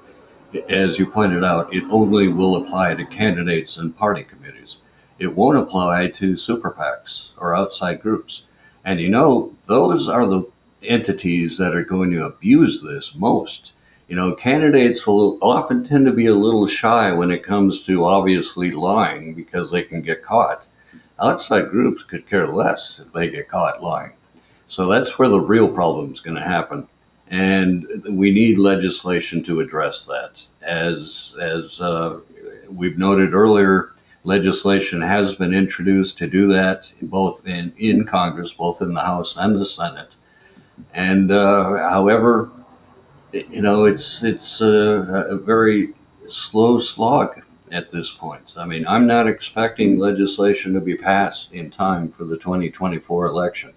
as 0.70 1.00
you 1.00 1.06
pointed 1.06 1.43
out, 1.43 1.74
it 1.74 1.84
only 1.89 2.28
will 2.28 2.56
apply 2.56 2.96
to 2.96 3.06
candidates 3.06 3.78
and 3.78 3.96
party 3.96 4.24
committees. 4.24 4.82
It 5.20 5.36
won't 5.36 5.58
apply 5.58 6.08
to 6.10 6.38
super 6.38 6.72
PACs 6.72 7.32
or 7.38 7.56
outside 7.56 8.02
groups. 8.02 8.43
And 8.86 9.00
you 9.00 9.10
know, 9.10 9.54
those 9.65 10.08
are 10.08 10.26
the 10.26 10.48
entities 10.84 11.58
that 11.58 11.76
are 11.76 11.84
going 11.84 12.12
to 12.12 12.26
abuse 12.26 12.82
this 12.82 13.15
most. 13.15 13.74
You 14.08 14.15
know, 14.15 14.34
candidates 14.34 15.06
will 15.06 15.38
often 15.41 15.84
tend 15.84 16.06
to 16.06 16.13
be 16.13 16.28
a 16.28 16.36
little 16.36 16.67
shy 16.67 17.12
when 17.12 17.32
it 17.32 17.43
comes 17.43 17.84
to 17.86 18.06
obviously 18.06 18.72
lying 18.72 19.34
because 19.34 19.72
they 19.72 19.84
can 19.84 20.02
get 20.02 20.24
caught. 20.24 20.67
Outside 21.20 21.70
groups 21.70 22.04
could 22.04 22.30
care 22.30 22.48
less 22.48 23.00
if 23.00 23.12
they 23.12 23.30
get 23.30 23.50
caught 23.50 23.84
lying. 23.84 24.13
So 24.67 24.88
that's 24.88 25.17
where 25.17 25.30
the 25.30 25.39
real 25.39 25.67
problem 25.67 26.13
is 26.13 26.20
going 26.20 26.38
to 26.38 26.43
happen 26.43 26.88
and 27.30 27.86
we 28.10 28.32
need 28.32 28.58
legislation 28.58 29.44
to 29.44 29.60
address 29.60 30.06
that. 30.06 30.44
As 30.62 31.36
as 31.42 31.82
uh, 31.82 32.20
we've 32.70 32.98
noted 32.98 33.34
earlier, 33.34 33.94
legislation 34.24 35.02
has 35.02 35.36
been 35.36 35.54
introduced 35.54 36.18
to 36.20 36.28
do 36.28 36.48
that, 36.48 36.94
both 37.02 37.46
in 37.46 37.74
in 37.78 38.06
Congress, 38.06 38.54
both 38.54 38.82
in 38.82 38.94
the 38.94 39.02
House 39.02 39.36
and 39.36 39.56
the 39.56 39.66
Senate. 39.66 40.16
And 40.94 41.32
uh, 41.32 41.90
however, 41.90 42.52
you 43.34 43.62
know, 43.62 43.86
it's 43.86 44.24
it's 44.24 44.62
a, 44.62 45.28
a 45.30 45.38
very 45.38 45.94
slow 46.30 46.80
slog 46.80 47.42
at 47.72 47.92
this 47.92 48.12
point. 48.12 48.56
I 48.58 48.66
mean, 48.66 48.88
I'm 48.88 49.08
not 49.08 49.28
expecting 49.28 49.98
legislation 49.98 50.74
to 50.74 50.82
be 50.82 50.96
passed 50.96 51.52
in 51.52 51.70
time 51.70 52.10
for 52.10 52.24
the 52.24 52.38
2024 52.38 53.26
election. 53.26 53.74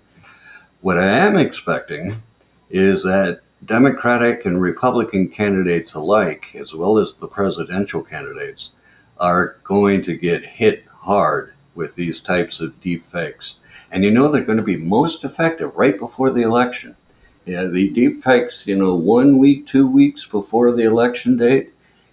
What 0.81 0.99
I 0.99 1.07
am 1.07 1.37
expecting 1.37 2.23
is 2.71 3.03
that 3.03 3.41
Democratic 3.65 4.47
and 4.47 4.61
Republican 4.61 5.29
candidates 5.29 5.95
alike, 5.95 6.55
as 6.55 6.75
well 6.75 6.97
as 6.97 7.15
the 7.15 7.29
presidential 7.29 8.03
candidates, 8.03 8.71
are 9.19 9.57
going 9.65 10.03
to 10.03 10.17
get 10.17 10.45
hit 10.45 10.85
hard 10.87 11.53
with 11.75 11.95
these 11.95 12.21
types 12.21 12.61
of 12.61 12.81
deep 12.81 13.05
fakes. 13.05 13.57
And 13.91 14.05
you 14.05 14.11
know 14.11 14.31
they're 14.31 14.45
going 14.45 14.59
to 14.59 14.65
be 14.65 14.77
most 14.77 15.25
effective 15.25 15.77
right 15.77 15.99
before 15.99 16.31
the 16.31 16.43
election. 16.43 16.97
Yeah, 17.45 17.65
the 17.65 17.91
deep 17.91 18.23
fakes, 18.23 18.67
you 18.67 18.77
know, 18.77 18.95
one 18.95 19.39
week, 19.39 19.67
two 19.67 19.87
weeks 19.87 20.25
before 20.25 20.73
the 20.73 20.85
election 20.85 21.37
date, 21.37 21.73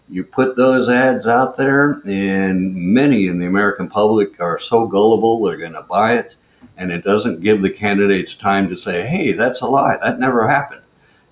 you 0.10 0.24
put 0.24 0.56
those 0.56 0.90
ads 0.90 1.28
out 1.28 1.58
there, 1.58 2.02
and 2.06 2.74
many 2.74 3.28
in 3.28 3.40
the 3.40 3.46
American 3.46 3.90
public 3.90 4.40
are 4.40 4.58
so 4.58 4.88
gullible 4.88 5.44
they're 5.44 5.58
going 5.58 5.74
to 5.74 5.82
buy 5.82 6.14
it. 6.14 6.38
And 6.76 6.92
it 6.92 7.04
doesn't 7.04 7.42
give 7.42 7.62
the 7.62 7.70
candidates 7.70 8.36
time 8.36 8.70
to 8.70 8.78
say, 8.78 9.06
hey, 9.08 9.32
that's 9.32 9.62
a 9.62 9.68
lie. 9.68 9.98
That 10.02 10.20
never 10.20 10.48
happened. 10.48 10.84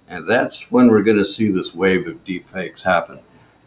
And 0.07 0.27
that's 0.27 0.71
when 0.71 0.87
we're 0.87 1.03
going 1.03 1.17
to 1.17 1.25
see 1.25 1.49
this 1.49 1.75
wave 1.75 2.07
of 2.07 2.23
deepfakes 2.23 2.83
happen. 2.83 3.19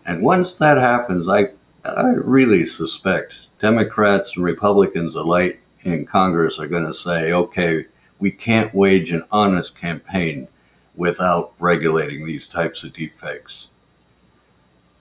And 0.05 0.23
once 0.23 0.55
that 0.55 0.79
happens, 0.79 1.29
I, 1.29 1.49
I 1.85 2.09
really 2.11 2.67
suspect 2.67 3.49
Democrats 3.61 4.37
and 4.37 4.45
Republicans 4.45 5.15
alike 5.15 5.61
in 5.83 6.07
Congress 6.07 6.59
are 6.59 6.67
going 6.67 6.87
to 6.87 6.95
say, 6.95 7.33
okay, 7.33 7.87
we 8.19 8.31
can't 8.31 8.75
wage 8.75 9.13
an 9.13 9.25
honest 9.31 9.79
campaign 9.79 10.49
without 10.97 11.53
regulating 11.61 12.27
these 12.27 12.47
types 12.47 12.83
of 12.83 12.93
deepfakes. 12.93 13.68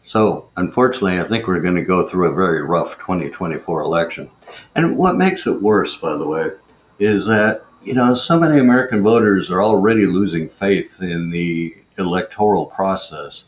So, 0.07 0.49
unfortunately, 0.55 1.19
I 1.19 1.25
think 1.25 1.47
we're 1.47 1.59
going 1.59 1.75
to 1.75 1.81
go 1.81 2.07
through 2.07 2.31
a 2.31 2.35
very 2.35 2.61
rough 2.61 2.97
2024 2.97 3.81
election. 3.81 4.31
And 4.73 4.97
what 4.97 5.17
makes 5.17 5.45
it 5.45 5.61
worse, 5.61 5.97
by 5.97 6.15
the 6.15 6.25
way, 6.25 6.51
is 6.97 7.27
that 7.27 7.65
you 7.87 7.93
know, 7.93 8.15
so 8.15 8.37
many 8.37 8.59
American 8.59 9.01
voters 9.01 9.49
are 9.49 9.63
already 9.63 10.05
losing 10.05 10.49
faith 10.49 11.01
in 11.01 11.29
the 11.29 11.73
electoral 11.97 12.65
process. 12.65 13.45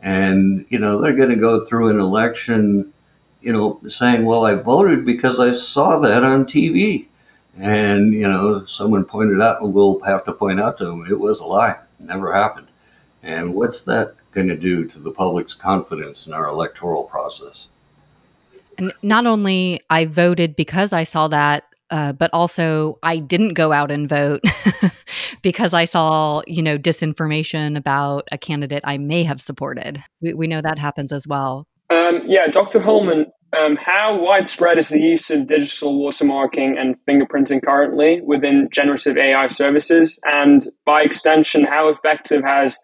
And, 0.00 0.64
you 0.70 0.78
know, 0.78 0.98
they're 0.98 1.12
going 1.12 1.28
to 1.28 1.36
go 1.36 1.66
through 1.66 1.90
an 1.90 2.00
election, 2.00 2.94
you 3.42 3.52
know, 3.52 3.80
saying, 3.88 4.24
well, 4.24 4.46
I 4.46 4.54
voted 4.54 5.04
because 5.04 5.38
I 5.38 5.52
saw 5.52 5.98
that 5.98 6.24
on 6.24 6.46
TV. 6.46 7.08
And, 7.58 8.14
you 8.14 8.26
know, 8.26 8.64
someone 8.64 9.04
pointed 9.04 9.42
out, 9.42 9.60
we'll 9.60 10.00
have 10.00 10.24
to 10.24 10.32
point 10.32 10.60
out 10.60 10.78
to 10.78 10.86
them, 10.86 11.06
it 11.06 11.20
was 11.20 11.40
a 11.40 11.44
lie. 11.44 11.76
It 12.00 12.06
never 12.06 12.32
happened. 12.32 12.68
And 13.22 13.54
what's 13.54 13.82
that 13.82 14.14
going 14.34 14.48
to 14.48 14.56
do 14.56 14.84
to 14.86 14.98
the 14.98 15.10
public's 15.10 15.54
confidence 15.54 16.26
in 16.26 16.32
our 16.32 16.46
electoral 16.46 17.04
process? 17.04 17.68
And 18.76 18.92
not 19.02 19.26
only 19.26 19.80
I 19.88 20.04
voted 20.04 20.56
because 20.56 20.92
I 20.92 21.04
saw 21.04 21.28
that 21.28 21.64
uh, 21.90 22.12
but 22.12 22.30
also 22.32 22.98
I 23.02 23.18
didn't 23.18 23.54
go 23.54 23.72
out 23.72 23.90
and 23.90 24.08
vote 24.08 24.42
because 25.42 25.74
I 25.74 25.84
saw, 25.84 26.42
you 26.46 26.62
know, 26.62 26.78
disinformation 26.78 27.76
about 27.76 28.26
a 28.32 28.38
candidate 28.38 28.82
I 28.84 28.98
may 28.98 29.22
have 29.22 29.40
supported. 29.40 30.02
We, 30.20 30.34
we 30.34 30.46
know 30.46 30.60
that 30.60 30.78
happens 30.78 31.12
as 31.12 31.26
well. 31.26 31.68
Um, 31.90 32.22
yeah, 32.26 32.46
Dr. 32.48 32.80
Holman, 32.80 33.26
um, 33.56 33.76
how 33.76 34.18
widespread 34.18 34.78
is 34.78 34.88
the 34.88 35.00
use 35.00 35.30
of 35.30 35.46
digital 35.46 36.00
watermarking 36.00 36.78
and 36.78 36.96
fingerprinting 37.06 37.62
currently 37.62 38.20
within 38.22 38.68
generative 38.72 39.16
AI 39.16 39.46
services? 39.46 40.18
And 40.24 40.66
by 40.84 41.02
extension, 41.02 41.64
how 41.64 41.90
effective 41.90 42.42
has 42.42 42.78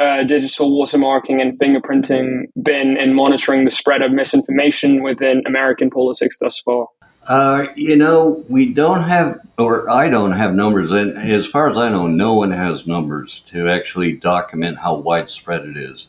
uh, 0.00 0.24
digital 0.24 0.70
watermarking 0.72 1.40
and 1.40 1.58
fingerprinting 1.58 2.44
been 2.62 2.96
in 2.96 3.14
monitoring 3.14 3.64
the 3.64 3.70
spread 3.70 4.02
of 4.02 4.12
misinformation 4.12 5.02
within 5.02 5.42
American 5.46 5.90
politics 5.90 6.38
thus 6.38 6.60
far? 6.60 6.88
Uh, 7.26 7.68
you 7.74 7.96
know, 7.96 8.44
we 8.48 8.72
don't 8.72 9.04
have, 9.04 9.40
or 9.56 9.88
I 9.88 10.10
don't 10.10 10.32
have 10.32 10.54
numbers, 10.54 10.92
and 10.92 11.16
as 11.16 11.46
far 11.46 11.68
as 11.68 11.78
I 11.78 11.88
know, 11.88 12.06
no 12.06 12.34
one 12.34 12.50
has 12.50 12.86
numbers 12.86 13.40
to 13.48 13.68
actually 13.68 14.12
document 14.12 14.78
how 14.78 14.96
widespread 14.96 15.64
it 15.64 15.76
is. 15.76 16.08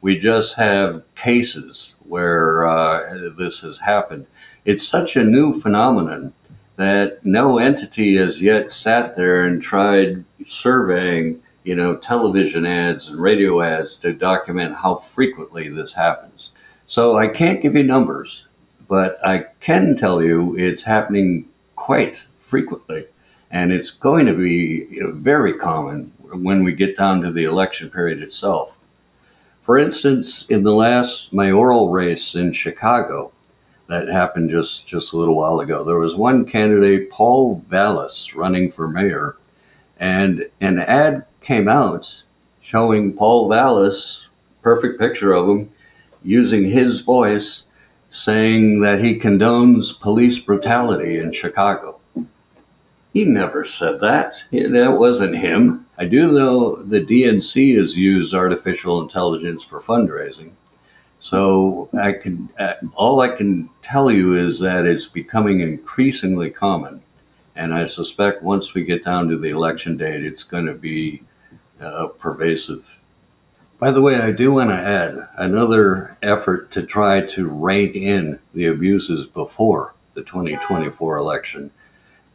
We 0.00 0.18
just 0.18 0.56
have 0.56 1.02
cases 1.16 1.96
where 2.06 2.66
uh, 2.66 3.30
this 3.36 3.60
has 3.60 3.80
happened. 3.80 4.26
It's 4.64 4.86
such 4.86 5.16
a 5.16 5.24
new 5.24 5.52
phenomenon 5.52 6.32
that 6.76 7.24
no 7.24 7.58
entity 7.58 8.16
has 8.16 8.40
yet 8.40 8.72
sat 8.72 9.16
there 9.16 9.44
and 9.44 9.62
tried 9.62 10.24
surveying, 10.46 11.42
you 11.64 11.76
know, 11.76 11.96
television 11.96 12.66
ads 12.66 13.08
and 13.08 13.20
radio 13.20 13.60
ads 13.62 13.96
to 13.96 14.12
document 14.12 14.76
how 14.76 14.94
frequently 14.94 15.68
this 15.68 15.92
happens. 15.92 16.52
So 16.86 17.16
I 17.16 17.28
can't 17.28 17.62
give 17.62 17.76
you 17.76 17.84
numbers 17.84 18.46
but 18.92 19.18
I 19.26 19.46
can 19.60 19.96
tell 19.96 20.22
you 20.22 20.54
it's 20.58 20.82
happening 20.82 21.48
quite 21.76 22.26
frequently. 22.36 23.06
And 23.50 23.72
it's 23.72 23.90
going 23.90 24.26
to 24.26 24.34
be 24.34 24.86
very 25.14 25.54
common 25.54 26.12
when 26.18 26.62
we 26.62 26.74
get 26.74 26.98
down 26.98 27.22
to 27.22 27.30
the 27.30 27.44
election 27.44 27.88
period 27.88 28.22
itself. 28.22 28.76
For 29.62 29.78
instance, 29.78 30.46
in 30.50 30.62
the 30.62 30.74
last 30.74 31.32
mayoral 31.32 31.88
race 31.88 32.34
in 32.34 32.52
Chicago, 32.52 33.32
that 33.86 34.08
happened 34.08 34.50
just, 34.50 34.86
just 34.86 35.14
a 35.14 35.16
little 35.16 35.36
while 35.36 35.60
ago, 35.60 35.84
there 35.84 35.98
was 35.98 36.14
one 36.14 36.44
candidate, 36.44 37.10
Paul 37.10 37.64
Vallas, 37.70 38.34
running 38.34 38.70
for 38.70 38.88
mayor, 38.88 39.36
and 39.98 40.50
an 40.60 40.80
ad 40.80 41.24
came 41.42 41.68
out 41.68 42.22
showing 42.60 43.12
Paul 43.12 43.48
Vallas, 43.48 44.28
perfect 44.62 44.98
picture 44.98 45.32
of 45.32 45.48
him, 45.48 45.70
using 46.22 46.70
his 46.70 47.00
voice 47.00 47.64
saying 48.08 48.80
that 48.80 49.02
he 49.02 49.18
condones 49.18 49.98
police 49.98 50.38
brutality 50.38 51.18
in 51.18 51.32
Chicago. 51.32 51.98
He 53.12 53.24
never 53.24 53.64
said 53.64 54.00
that. 54.00 54.44
That 54.52 54.96
wasn't 54.98 55.36
him. 55.36 55.86
I 55.98 56.06
do 56.06 56.32
know 56.32 56.76
the 56.76 57.04
DNC 57.04 57.76
has 57.78 57.96
used 57.96 58.34
artificial 58.34 59.02
intelligence 59.02 59.64
for 59.64 59.80
fundraising. 59.80 60.52
So 61.20 61.88
I 61.92 62.12
can 62.12 62.48
uh, 62.58 62.74
all 62.94 63.20
I 63.20 63.28
can 63.28 63.68
tell 63.82 64.10
you 64.10 64.34
is 64.34 64.60
that 64.60 64.86
it's 64.86 65.06
becoming 65.06 65.60
increasingly 65.60 66.50
common, 66.50 67.02
and 67.54 67.72
I 67.72 67.84
suspect 67.86 68.42
once 68.42 68.74
we 68.74 68.82
get 68.82 69.04
down 69.04 69.28
to 69.28 69.36
the 69.36 69.50
election 69.50 69.96
date, 69.96 70.24
it's 70.24 70.42
going 70.42 70.66
to 70.66 70.74
be 70.74 71.22
uh, 71.82 72.08
pervasive. 72.08 72.98
By 73.78 73.90
the 73.90 74.00
way, 74.00 74.16
I 74.16 74.30
do 74.30 74.52
want 74.52 74.70
to 74.70 74.76
add 74.76 75.28
another 75.36 76.16
effort 76.22 76.70
to 76.72 76.84
try 76.84 77.22
to 77.22 77.48
rein 77.48 77.92
in 77.94 78.38
the 78.54 78.66
abuses 78.66 79.26
before 79.26 79.94
the 80.14 80.22
2024 80.22 81.16
election 81.16 81.70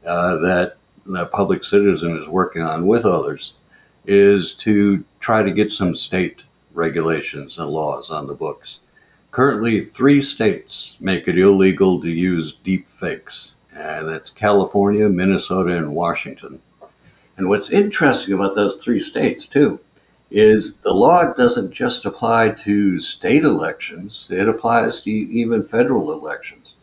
uh, 0.05 0.36
that 0.38 0.77
the 1.05 1.25
public 1.27 1.63
citizen 1.63 2.17
is 2.17 2.27
working 2.27 2.63
on 2.63 2.86
with 2.86 3.05
others 3.05 3.53
is 4.05 4.55
to 4.55 5.03
try 5.19 5.41
to 5.41 5.51
get 5.51 5.71
some 5.71 5.95
state 5.95 6.43
regulations 6.73 7.57
and 7.57 7.69
laws 7.69 8.12
on 8.12 8.27
the 8.27 8.33
books. 8.33 8.79
Currently, 9.31 9.83
three 9.83 10.21
states 10.21 10.97
make 10.99 11.27
it 11.27 11.38
illegal 11.38 12.01
to 12.01 12.10
use 12.10 12.53
deep 12.53 12.88
fakes, 12.88 13.53
and 13.73 14.07
that's 14.07 14.29
California, 14.29 15.07
Minnesota, 15.10 15.77
and 15.77 15.93
Washington. 15.93 16.60
And 17.38 17.47
what's 17.47 17.69
interesting 17.69 18.34
about 18.34 18.56
those 18.56 18.78
three 18.78 19.00
states, 19.00 19.45
too, 19.45 19.80
is 20.30 20.78
the 20.78 20.93
law 20.93 21.34
doesn't 21.34 21.71
just 21.71 22.06
apply 22.06 22.50
to 22.50 23.00
state 23.00 23.43
elections, 23.43 24.28
it 24.32 24.50
applies 24.50 25.02
to 25.02 25.12
even 25.12 25.63
federal 25.63 26.12
elections. 26.12 26.76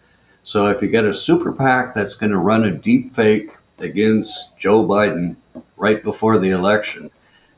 So 0.42 0.66
if 0.68 0.80
you 0.80 0.88
get 0.88 1.04
a 1.04 1.12
super 1.14 1.52
PAC 1.52 1.94
that's 1.94 2.14
going 2.14 2.32
to 2.32 2.38
run 2.38 2.64
a 2.64 2.70
deep 2.70 3.12
fake 3.12 3.50
against 3.78 4.56
Joe 4.58 4.84
Biden 4.84 5.36
right 5.76 6.02
before 6.02 6.38
the 6.38 6.50
election 6.50 7.10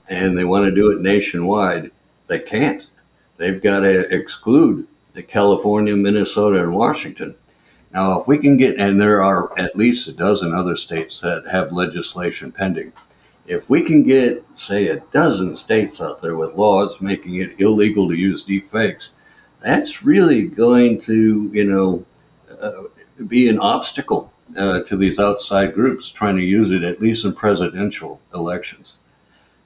and 0.09 0.37
they 0.37 0.45
want 0.45 0.65
to 0.65 0.75
do 0.75 0.91
it 0.91 1.01
nationwide, 1.01 1.91
they 2.29 2.39
can't. 2.39 2.89
They've 3.37 3.63
got 3.63 3.81
to 3.81 4.13
exclude 4.15 4.87
the 5.13 5.23
California, 5.23 5.95
Minnesota, 5.97 6.63
and 6.63 6.75
Washington. 6.75 7.35
Now, 7.97 8.21
if 8.21 8.29
we 8.29 8.39
can 8.39 8.57
get, 8.57 8.79
and 8.79 9.01
there 9.01 9.23
are 9.23 9.59
at 9.59 9.75
least 9.75 10.07
a 10.07 10.13
dozen 10.13 10.55
other 10.55 10.77
states 10.77 11.19
that 11.21 11.49
have 11.51 11.73
legislation 11.73 12.53
pending 12.53 12.93
if 13.47 13.71
we 13.71 13.83
can 13.83 14.03
get, 14.03 14.45
say, 14.57 14.89
a 14.89 15.01
dozen 15.13 15.57
states 15.57 16.01
out 16.01 16.21
there 16.21 16.37
with 16.37 16.55
laws 16.55 17.01
making 17.01 17.37
it 17.37 17.61
illegal 17.61 18.09
to 18.09 18.15
use 18.15 18.43
deep 18.43 18.71
fakes, 18.71 19.15
that's 19.61 20.03
really 20.03 20.47
going 20.47 20.99
to, 21.01 21.51
you 21.53 21.65
know, 21.65 22.05
uh, 22.61 22.85
be 23.27 23.49
an 23.49 23.59
obstacle 23.59 24.33
uh, 24.57 24.83
to 24.83 24.97
these 24.97 25.19
outside 25.19 25.75
groups 25.75 26.11
trying 26.11 26.37
to 26.37 26.43
use 26.43 26.71
it, 26.71 26.83
at 26.83 27.01
least 27.01 27.25
in 27.25 27.33
presidential 27.33 28.21
elections. 28.35 28.97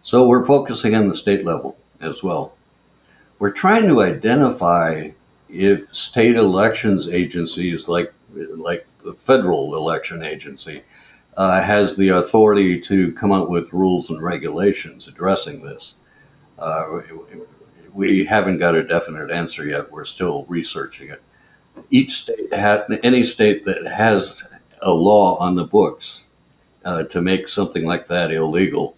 So 0.03 0.27
we're 0.27 0.47
focusing 0.47 0.95
on 0.95 1.09
the 1.09 1.14
state 1.14 1.45
level 1.45 1.77
as 2.01 2.23
well. 2.23 2.53
We're 3.38 3.51
trying 3.51 3.88
to 3.88 4.03
identify 4.03 5.11
if 5.49 5.95
state 5.95 6.37
elections 6.37 7.09
agencies 7.09 7.88
like 7.88 8.12
like 8.61 8.87
the 9.05 9.14
federal 9.14 9.75
election 9.77 10.23
agency 10.23 10.83
uh, 11.37 11.61
has 11.61 11.96
the 11.96 12.11
authority 12.11 12.81
to 12.81 13.12
come 13.12 13.33
up 13.33 13.49
with 13.49 13.73
rules 13.73 14.11
and 14.11 14.23
regulations 14.23 15.09
addressing 15.09 15.62
this. 15.62 15.94
Uh, 16.59 17.01
we 17.92 18.25
haven't 18.25 18.59
got 18.59 18.75
a 18.75 18.87
definite 18.87 19.31
answer 19.31 19.64
yet. 19.64 19.90
We're 19.90 20.05
still 20.05 20.44
researching 20.49 21.09
it. 21.09 21.23
Each 21.90 22.23
state, 22.23 22.53
ha- 22.53 22.85
any 23.03 23.25
state 23.25 23.64
that 23.64 23.87
has 23.87 24.44
a 24.83 24.92
law 24.92 25.37
on 25.37 25.55
the 25.55 25.64
books 25.64 26.25
uh, 26.85 27.05
to 27.05 27.20
make 27.20 27.49
something 27.49 27.85
like 27.85 28.09
that 28.09 28.31
illegal, 28.31 28.96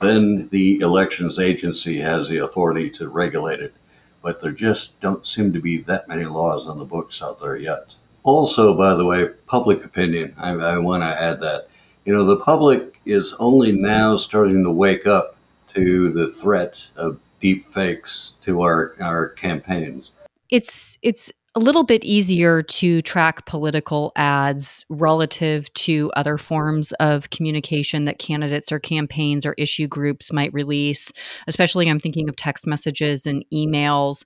then 0.00 0.48
the 0.50 0.80
elections 0.80 1.38
agency 1.38 2.00
has 2.00 2.28
the 2.28 2.38
authority 2.38 2.90
to 2.90 3.08
regulate 3.08 3.60
it. 3.60 3.74
But 4.22 4.40
there 4.40 4.52
just 4.52 5.00
don't 5.00 5.24
seem 5.24 5.52
to 5.52 5.60
be 5.60 5.78
that 5.82 6.08
many 6.08 6.24
laws 6.24 6.66
on 6.66 6.78
the 6.78 6.84
books 6.84 7.22
out 7.22 7.40
there 7.40 7.56
yet. 7.56 7.94
Also, 8.22 8.74
by 8.74 8.94
the 8.94 9.04
way, 9.04 9.28
public 9.46 9.84
opinion. 9.84 10.34
I, 10.36 10.50
I 10.50 10.78
want 10.78 11.02
to 11.02 11.06
add 11.06 11.40
that. 11.40 11.68
You 12.04 12.14
know, 12.14 12.24
the 12.24 12.40
public 12.40 13.00
is 13.04 13.34
only 13.38 13.72
now 13.72 14.16
starting 14.16 14.64
to 14.64 14.70
wake 14.70 15.06
up 15.06 15.36
to 15.74 16.10
the 16.12 16.28
threat 16.28 16.88
of 16.96 17.20
deep 17.40 17.72
fakes 17.72 18.34
to 18.42 18.62
our, 18.62 18.94
our 19.00 19.28
campaigns. 19.30 20.12
It's 20.50 20.98
it's 21.02 21.30
a 21.54 21.58
little 21.58 21.82
bit 21.82 22.04
easier 22.04 22.62
to 22.62 23.02
track 23.02 23.44
political 23.44 24.12
ads 24.14 24.86
relative 24.88 25.72
to 25.74 26.08
other 26.14 26.38
forms 26.38 26.92
of 27.00 27.30
communication 27.30 28.04
that 28.04 28.20
candidates 28.20 28.70
or 28.70 28.78
campaigns 28.78 29.44
or 29.44 29.54
issue 29.58 29.88
groups 29.88 30.32
might 30.32 30.54
release. 30.54 31.12
Especially, 31.48 31.90
I'm 31.90 31.98
thinking 31.98 32.28
of 32.28 32.36
text 32.36 32.64
messages 32.66 33.26
and 33.26 33.44
emails 33.52 34.24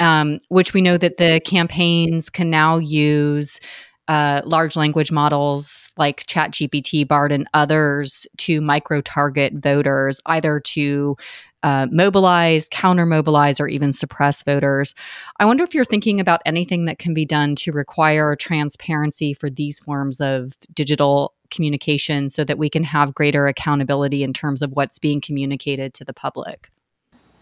um, 0.00 0.40
which 0.48 0.74
we 0.74 0.80
know 0.80 0.96
that 0.96 1.18
the 1.18 1.40
campaigns 1.44 2.30
can 2.30 2.50
now 2.50 2.78
use 2.78 3.60
uh, 4.08 4.42
large 4.44 4.74
language 4.74 5.12
models 5.12 5.92
like 5.96 6.26
ChatGPT, 6.26 7.06
BARD, 7.06 7.30
and 7.30 7.46
others 7.54 8.26
to 8.38 8.60
micro 8.60 9.00
target 9.00 9.52
voters, 9.54 10.20
either 10.26 10.58
to 10.58 11.16
uh, 11.62 11.86
mobilize, 11.92 12.68
counter 12.70 13.06
mobilize, 13.06 13.60
or 13.60 13.68
even 13.68 13.92
suppress 13.92 14.42
voters. 14.42 14.94
I 15.38 15.44
wonder 15.44 15.62
if 15.62 15.74
you're 15.74 15.84
thinking 15.84 16.18
about 16.18 16.40
anything 16.44 16.86
that 16.86 16.98
can 16.98 17.14
be 17.14 17.24
done 17.24 17.54
to 17.56 17.70
require 17.70 18.34
transparency 18.34 19.32
for 19.32 19.48
these 19.48 19.78
forms 19.78 20.20
of 20.20 20.54
digital 20.74 21.34
communication 21.50 22.30
so 22.30 22.42
that 22.44 22.58
we 22.58 22.68
can 22.70 22.82
have 22.82 23.14
greater 23.14 23.46
accountability 23.46 24.24
in 24.24 24.32
terms 24.32 24.62
of 24.62 24.72
what's 24.72 24.98
being 24.98 25.20
communicated 25.20 25.94
to 25.94 26.04
the 26.04 26.14
public. 26.14 26.68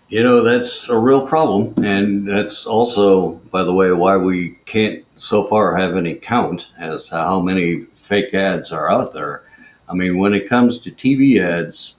You 0.08 0.22
know, 0.22 0.42
that's 0.42 0.88
a 0.88 0.96
real 0.96 1.26
problem. 1.26 1.74
And 1.84 2.26
that's 2.26 2.66
also, 2.66 3.32
by 3.50 3.62
the 3.62 3.74
way, 3.74 3.92
why 3.92 4.16
we 4.16 4.58
can't 4.64 5.04
so 5.16 5.44
far 5.44 5.76
have 5.76 5.96
any 5.96 6.14
count 6.14 6.70
as 6.78 7.04
to 7.04 7.16
how 7.16 7.40
many 7.40 7.84
fake 7.94 8.32
ads 8.32 8.72
are 8.72 8.90
out 8.90 9.12
there. 9.12 9.42
I 9.86 9.94
mean, 9.94 10.16
when 10.16 10.32
it 10.32 10.48
comes 10.48 10.78
to 10.78 10.90
TV 10.90 11.42
ads, 11.42 11.96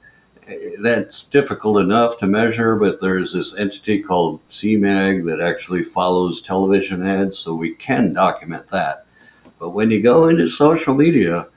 that's 0.80 1.24
difficult 1.26 1.80
enough 1.80 2.18
to 2.18 2.26
measure, 2.26 2.76
but 2.76 3.00
there's 3.00 3.34
this 3.34 3.56
entity 3.56 4.02
called 4.02 4.40
CMAG 4.50 5.26
that 5.26 5.40
actually 5.40 5.84
follows 5.84 6.42
television 6.42 7.06
ads, 7.06 7.38
so 7.38 7.54
we 7.54 7.76
can 7.76 8.14
document 8.14 8.68
that. 8.70 9.06
But 9.60 9.70
when 9.70 9.92
you 9.92 10.02
go 10.02 10.30
into 10.30 10.48
social 10.48 10.96
media, 10.96 11.48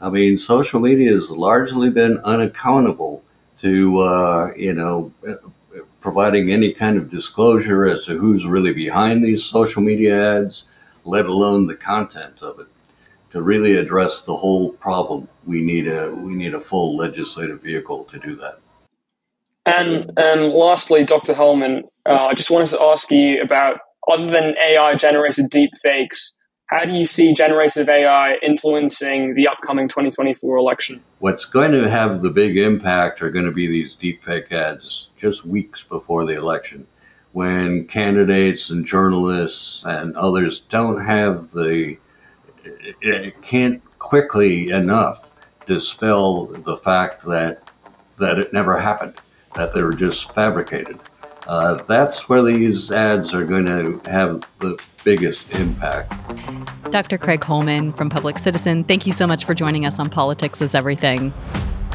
I 0.00 0.10
mean, 0.10 0.38
social 0.38 0.80
media 0.80 1.12
has 1.12 1.30
largely 1.30 1.90
been 1.90 2.18
unaccountable 2.24 3.22
to, 3.58 4.00
uh, 4.00 4.52
you 4.56 4.74
know, 4.74 5.12
providing 6.00 6.50
any 6.50 6.72
kind 6.72 6.96
of 6.96 7.10
disclosure 7.10 7.84
as 7.84 8.06
to 8.06 8.18
who's 8.18 8.46
really 8.46 8.72
behind 8.72 9.22
these 9.22 9.44
social 9.44 9.82
media 9.82 10.38
ads, 10.38 10.64
let 11.04 11.26
alone 11.26 11.66
the 11.66 11.74
content 11.74 12.42
of 12.42 12.58
it. 12.60 12.66
To 13.30 13.40
really 13.40 13.76
address 13.76 14.22
the 14.22 14.36
whole 14.36 14.70
problem, 14.70 15.28
we 15.46 15.62
need 15.62 15.86
a 15.86 16.10
we 16.10 16.34
need 16.34 16.52
a 16.52 16.60
full 16.60 16.96
legislative 16.96 17.62
vehicle 17.62 18.02
to 18.04 18.18
do 18.18 18.34
that. 18.36 18.58
And 19.66 20.10
and 20.16 20.52
lastly, 20.52 21.04
Dr. 21.04 21.34
Holman, 21.34 21.84
uh, 22.06 22.26
I 22.26 22.34
just 22.34 22.50
wanted 22.50 22.70
to 22.70 22.82
ask 22.82 23.08
you 23.12 23.40
about 23.40 23.78
other 24.10 24.26
than 24.26 24.54
AI 24.66 24.96
generated 24.96 25.48
deep 25.48 25.70
fakes, 25.80 26.32
how 26.70 26.84
do 26.84 26.92
you 26.92 27.04
see 27.04 27.34
generative 27.34 27.88
AI 27.88 28.36
influencing 28.42 29.34
the 29.34 29.48
upcoming 29.48 29.88
2024 29.88 30.56
election? 30.56 31.02
What's 31.18 31.44
going 31.44 31.72
to 31.72 31.90
have 31.90 32.22
the 32.22 32.30
big 32.30 32.56
impact 32.56 33.20
are 33.22 33.30
going 33.30 33.44
to 33.44 33.50
be 33.50 33.66
these 33.66 33.96
deepfake 33.96 34.52
ads 34.52 35.08
just 35.18 35.44
weeks 35.44 35.82
before 35.82 36.24
the 36.24 36.36
election 36.36 36.86
when 37.32 37.86
candidates 37.86 38.70
and 38.70 38.86
journalists 38.86 39.82
and 39.84 40.16
others 40.16 40.60
don't 40.60 41.04
have 41.04 41.50
the, 41.50 41.98
can't 43.42 43.82
quickly 43.98 44.70
enough 44.70 45.32
dispel 45.66 46.46
the 46.46 46.76
fact 46.76 47.24
that, 47.24 47.68
that 48.18 48.38
it 48.38 48.52
never 48.52 48.78
happened, 48.78 49.14
that 49.54 49.74
they 49.74 49.82
were 49.82 49.92
just 49.92 50.32
fabricated. 50.32 51.00
Uh, 51.48 51.74
that's 51.88 52.28
where 52.28 52.42
these 52.42 52.92
ads 52.92 53.34
are 53.34 53.44
going 53.44 53.66
to 53.66 54.00
have 54.08 54.46
the 54.60 54.80
biggest 55.04 55.50
impact. 55.52 56.12
Dr. 56.90 57.18
Craig 57.18 57.42
Holman 57.42 57.92
from 57.92 58.10
Public 58.10 58.38
Citizen, 58.38 58.84
thank 58.84 59.06
you 59.06 59.12
so 59.12 59.26
much 59.26 59.44
for 59.44 59.54
joining 59.54 59.86
us 59.86 59.98
on 59.98 60.10
Politics 60.10 60.60
is 60.60 60.74
Everything. 60.74 61.32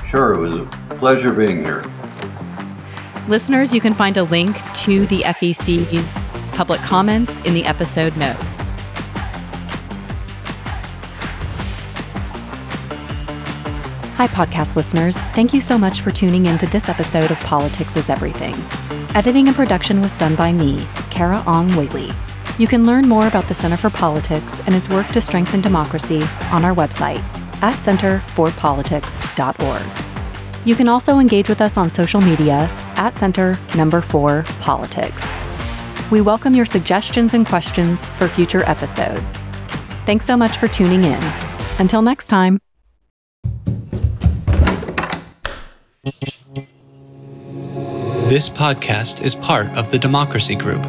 Sure, 0.08 0.34
it 0.34 0.38
was 0.38 0.62
a 0.62 0.96
pleasure 0.96 1.34
being 1.34 1.64
here. 1.64 1.84
Listeners, 3.28 3.74
you 3.74 3.82
can 3.82 3.94
find 3.94 4.18
a 4.18 4.24
link 4.24 4.56
to 4.74 5.06
the 5.08 5.22
FEC's 5.22 6.30
public 6.54 6.80
comments 6.82 7.40
in 7.42 7.54
the 7.54 7.66
episode 7.66 8.16
notes. 8.18 8.70
Hi, 14.16 14.28
podcast 14.28 14.78
listeners. 14.78 15.18
Thank 15.34 15.54
you 15.54 15.60
so 15.60 15.78
much 15.78 16.00
for 16.00 16.12
tuning 16.12 16.46
in 16.46 16.58
to 16.60 16.68
this 16.68 16.88
episode 16.88 17.32
of 17.32 17.40
Politics 17.42 17.98
is 17.98 18.10
Everything. 18.10 18.56
Editing 19.14 19.48
and 19.48 19.56
production 19.56 20.02
was 20.02 20.16
done 20.16 20.36
by 20.36 20.54
me, 20.54 20.78
Carah 21.10 21.46
Ong 21.46 21.68
Whaley. 21.76 22.14
You 22.58 22.68
can 22.68 22.86
learn 22.86 23.10
more 23.10 23.28
about 23.28 23.50
the 23.50 23.54
Center 23.54 23.76
for 23.76 23.90
Politics 23.90 24.62
and 24.66 24.74
its 24.74 24.88
work 24.88 25.06
to 25.10 25.20
strengthen 25.20 25.60
democracy 25.60 26.24
on 26.52 26.64
our 26.64 26.74
website 26.74 27.20
at 27.62 27.76
centerforpolitics.org. 27.76 30.66
You 30.66 30.74
can 30.74 30.88
also 30.88 31.20
engage 31.20 31.50
with 31.50 31.60
us 31.60 31.76
on 31.76 31.92
social 31.92 32.22
media 32.22 32.70
at 32.96 33.14
center 33.14 33.60
number 33.76 34.00
four 34.00 34.44
politics. 34.62 35.28
We 36.10 36.22
welcome 36.22 36.56
your 36.56 36.66
suggestions 36.66 37.34
and 37.34 37.46
questions 37.46 38.08
for 38.08 38.30
future 38.30 38.64
episode. 38.64 39.20
Thanks 40.06 40.26
so 40.26 40.38
much 40.38 40.58
for 40.58 40.70
tuning 40.70 41.04
in. 41.04 41.22
Until 41.78 42.02
next 42.02 42.28
time. 42.28 42.62
This 48.30 48.50
podcast 48.50 49.22
is 49.22 49.36
part 49.36 49.68
of 49.78 49.92
the 49.92 50.00
Democracy 50.00 50.56
Group. 50.56 50.86